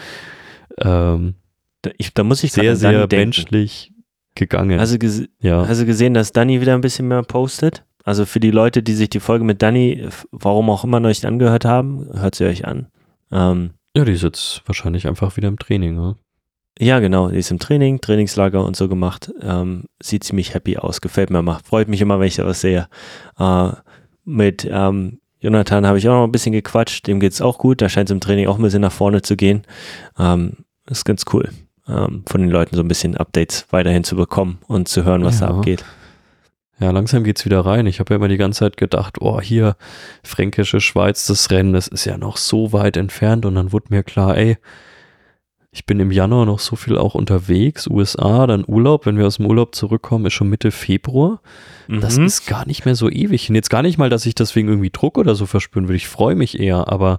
[0.80, 1.34] ähm,
[1.82, 3.92] da, ich, da muss ich sehr, sehr menschlich
[4.34, 4.80] gegangen.
[4.80, 5.64] Also, ges ja.
[5.64, 7.84] du gesehen, dass Danny wieder ein bisschen mehr postet?
[8.04, 11.24] Also für die Leute, die sich die Folge mit Danny, warum auch immer noch nicht
[11.24, 12.88] angehört haben, hört sie euch an.
[13.32, 16.16] Ähm, ja, die ist jetzt wahrscheinlich einfach wieder im Training, ne?
[16.78, 17.28] Ja, genau.
[17.28, 19.32] Die ist im Training, Trainingslager und so gemacht.
[19.40, 21.60] Ähm, sieht ziemlich happy aus, gefällt mir immer.
[21.64, 22.88] Freut mich immer, wenn ich da was sehe.
[23.38, 23.68] Äh,
[24.24, 27.06] mit ähm, Jonathan habe ich auch noch ein bisschen gequatscht.
[27.06, 27.80] Dem geht es auch gut.
[27.80, 29.62] Da scheint es im Training auch ein bisschen nach vorne zu gehen.
[30.18, 31.48] Ähm, ist ganz cool,
[31.86, 35.40] ähm, von den Leuten so ein bisschen Updates weiterhin zu bekommen und zu hören, was
[35.40, 35.46] ja.
[35.46, 35.84] da abgeht.
[36.80, 37.86] Ja, langsam geht's wieder rein.
[37.86, 39.76] Ich habe ja immer die ganze Zeit gedacht, oh, hier
[40.24, 43.46] fränkische Schweiz, das Rennen, das ist ja noch so weit entfernt.
[43.46, 44.58] Und dann wurde mir klar, ey,
[45.70, 49.06] ich bin im Januar noch so viel auch unterwegs, USA, dann Urlaub.
[49.06, 51.40] Wenn wir aus dem Urlaub zurückkommen, ist schon Mitte Februar.
[51.88, 52.00] Mhm.
[52.00, 53.48] Das ist gar nicht mehr so ewig.
[53.48, 55.96] Und jetzt gar nicht mal, dass ich deswegen irgendwie Druck oder so verspüren würde.
[55.96, 57.18] Ich freue mich eher, aber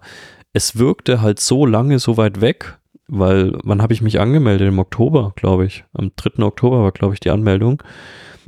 [0.53, 2.77] es wirkte halt so lange so weit weg,
[3.07, 4.69] weil wann habe ich mich angemeldet?
[4.69, 5.83] Im Oktober, glaube ich.
[5.93, 6.41] Am 3.
[6.43, 7.83] Oktober war, glaube ich, die Anmeldung.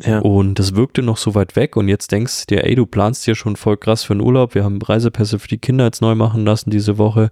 [0.03, 0.19] Ja.
[0.19, 3.25] Und das wirkte noch so weit weg und jetzt denkst du dir, ey, du planst
[3.25, 4.53] hier schon voll krass für einen Urlaub.
[4.53, 7.29] Wir haben Reisepässe für die Kinder jetzt neu machen lassen diese Woche.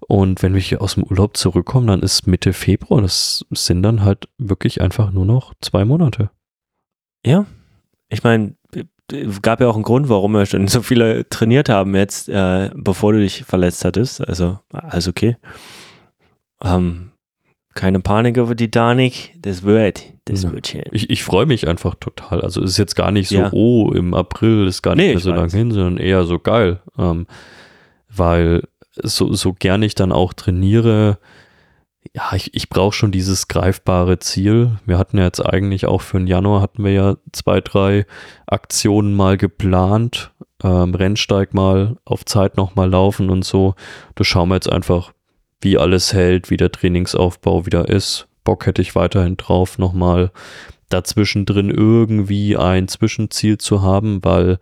[0.00, 3.02] Und wenn wir hier aus dem Urlaub zurückkommen, dann ist Mitte Februar.
[3.02, 6.30] Das sind dann halt wirklich einfach nur noch zwei Monate.
[7.24, 7.46] Ja,
[8.08, 8.54] ich meine,
[9.42, 13.12] gab ja auch einen Grund, warum wir schon so viele trainiert haben jetzt, äh, bevor
[13.12, 14.26] du dich verletzt hattest.
[14.26, 15.36] Also, alles okay.
[16.62, 17.12] Ähm,
[17.74, 20.52] keine Panik über die Danik, das wird, das ja.
[20.52, 20.84] wird schön.
[20.92, 22.40] Ich, ich freue mich einfach total.
[22.40, 23.50] Also es ist jetzt gar nicht so, ja.
[23.52, 26.80] oh, im April ist gar nicht nee, mehr so lange hin, sondern eher so geil.
[26.98, 27.26] Ähm,
[28.08, 28.62] weil
[28.96, 31.18] so, so gern ich dann auch trainiere,
[32.14, 34.78] ja, ich, ich brauche schon dieses greifbare Ziel.
[34.86, 38.06] Wir hatten ja jetzt eigentlich auch für den Januar hatten wir ja zwei, drei
[38.46, 40.32] Aktionen mal geplant.
[40.62, 43.74] Ähm, Rennsteig mal auf Zeit nochmal laufen und so.
[44.14, 45.12] Da schauen wir jetzt einfach,
[45.60, 48.27] wie alles hält, wie der Trainingsaufbau wieder ist.
[48.48, 50.30] Bock hätte ich weiterhin drauf, nochmal
[50.88, 54.58] dazwischen drin irgendwie ein Zwischenziel zu haben, weil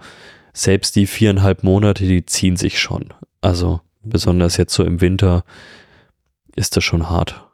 [0.52, 3.14] selbst die viereinhalb Monate, die ziehen sich schon.
[3.42, 5.44] Also besonders jetzt so im Winter
[6.56, 7.46] ist das schon hart.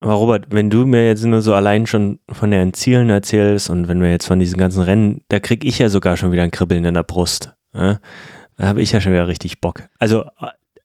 [0.00, 3.86] Aber Robert, wenn du mir jetzt nur so allein schon von den Zielen erzählst und
[3.86, 6.50] wenn wir jetzt von diesen ganzen Rennen, da krieg ich ja sogar schon wieder ein
[6.50, 7.54] Kribbeln in der Brust.
[7.72, 8.00] Ja?
[8.56, 9.84] Da habe ich ja schon wieder richtig Bock.
[10.00, 10.24] Also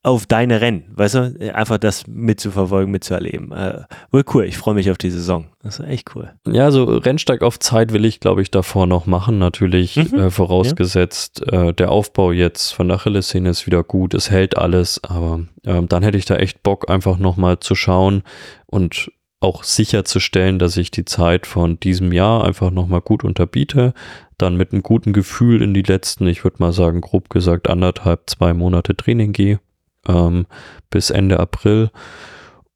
[0.03, 3.51] auf deine Rennen, weißt du, einfach das mitzuverfolgen, mitzuerleben.
[3.51, 5.45] Äh, wohl cool, ich freue mich auf die Saison.
[5.61, 6.31] Das ist echt cool.
[6.47, 9.37] Ja, so Rennsteig auf Zeit will ich, glaube ich, davor noch machen.
[9.37, 10.17] Natürlich Mhm.
[10.17, 15.03] äh, vorausgesetzt, äh, der Aufbau jetzt von der Achillessehne ist wieder gut, es hält alles,
[15.03, 18.23] aber ähm, dann hätte ich da echt Bock, einfach nochmal zu schauen
[18.65, 23.93] und auch sicherzustellen, dass ich die Zeit von diesem Jahr einfach nochmal gut unterbiete,
[24.37, 28.29] dann mit einem guten Gefühl in die letzten, ich würde mal sagen, grob gesagt, anderthalb,
[28.29, 29.59] zwei Monate Training gehe,
[30.07, 30.45] ähm,
[30.89, 31.91] bis Ende April.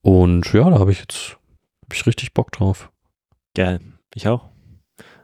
[0.02, 1.38] Und ja, da habe ich jetzt
[1.84, 2.92] hab ich richtig Bock drauf.
[3.56, 3.80] Geil,
[4.14, 4.50] ich auch.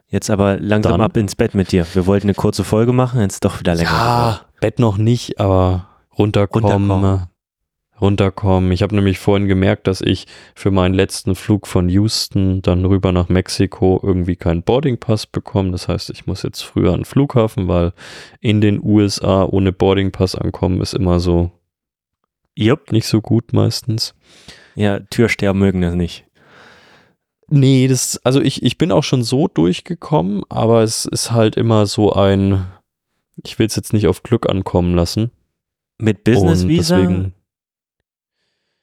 [0.07, 1.85] Jetzt aber langsam Dann- ab ins Bett mit dir.
[1.93, 3.89] Wir wollten eine kurze Folge machen, jetzt doch wieder länger.
[3.89, 5.87] Ja, Bett noch nicht, aber
[6.17, 6.71] runterkommen.
[6.91, 7.27] Runterkommen.
[8.01, 8.71] Runterkommen.
[8.71, 10.25] Ich habe nämlich vorhin gemerkt, dass ich
[10.55, 15.71] für meinen letzten Flug von Houston dann rüber nach Mexiko irgendwie keinen Boardingpass bekomme.
[15.71, 17.93] Das heißt, ich muss jetzt früher an den Flughafen, weil
[18.39, 21.51] in den USA ohne Boardingpass ankommen ist immer so
[22.57, 22.91] Jupp.
[22.91, 24.13] nicht so gut meistens.
[24.75, 26.25] Ja, Türsteher mögen das nicht.
[27.47, 31.85] Nee, das, also ich, ich bin auch schon so durchgekommen, aber es ist halt immer
[31.85, 32.65] so ein,
[33.43, 35.31] ich will es jetzt nicht auf Glück ankommen lassen.
[35.97, 36.97] Mit Business Visa?
[36.97, 37.33] deswegen,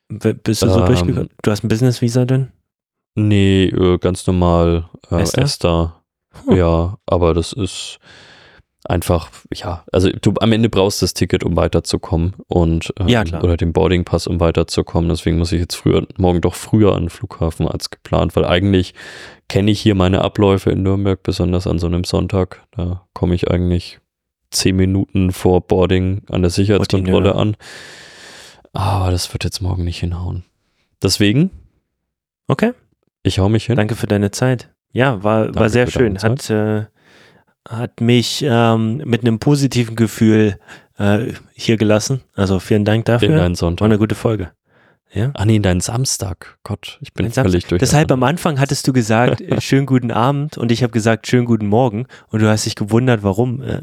[0.09, 1.29] Bist du so Ähm, durchgekommen?
[1.43, 2.53] Du hast ein Business Visa denn?
[3.15, 5.43] nee, äh, ganz normal äh, Esther?
[5.45, 6.03] Esther.
[6.47, 6.57] Hm.
[6.57, 7.99] Ja, aber das ist
[8.89, 13.45] einfach, ja, also du am Ende brauchst das Ticket, um weiterzukommen und ähm, Ja, klar.
[13.45, 15.09] oder den Boardingpass, um weiterzukommen.
[15.11, 18.95] Deswegen muss ich jetzt früher, morgen doch früher an den Flughafen als geplant, weil eigentlich
[19.49, 22.65] kenne ich hier meine Abläufe in Nürnberg, besonders an so einem Sonntag.
[22.73, 23.99] Da komme ich eigentlich
[24.51, 27.57] zehn Minuten vor Boarding an der Sicherheitskontrolle an.
[28.73, 30.45] Aber das wird jetzt morgen nicht hinhauen.
[31.03, 31.51] Deswegen,
[32.49, 32.73] Okay,
[33.23, 33.77] ich hau mich hin.
[33.77, 34.71] danke für deine Zeit.
[34.93, 36.19] Ja, war, war sehr schön.
[36.23, 36.87] Hat, äh,
[37.69, 40.59] hat mich ähm, mit einem positiven Gefühl
[40.99, 42.23] äh, hier gelassen.
[42.35, 43.29] Also vielen Dank in dafür.
[43.37, 43.85] deinen War Sonntag.
[43.85, 44.51] eine gute Folge.
[45.13, 45.31] Ja.
[45.35, 46.59] Ah nee, in deinen Samstag.
[46.65, 47.81] Gott, ich bin Ein völlig durch.
[47.81, 51.47] Deshalb am Anfang hattest du gesagt, äh, schönen guten Abend und ich habe gesagt, schönen
[51.47, 53.63] guten Morgen und du hast dich gewundert, warum.
[53.63, 53.81] Äh,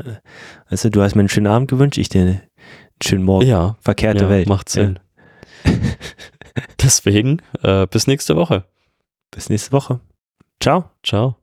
[0.70, 2.41] weißt du, hast mir einen schönen Abend gewünscht, ich dir einen
[3.02, 3.48] schönen Morgen.
[3.48, 4.48] Ja, Verkehrte ja Welt.
[4.48, 4.99] macht Sinn.
[6.82, 8.66] Deswegen, äh, bis nächste Woche.
[9.32, 9.99] Bis nächste Woche.
[10.62, 10.91] Ciao.
[11.03, 11.38] Ciao.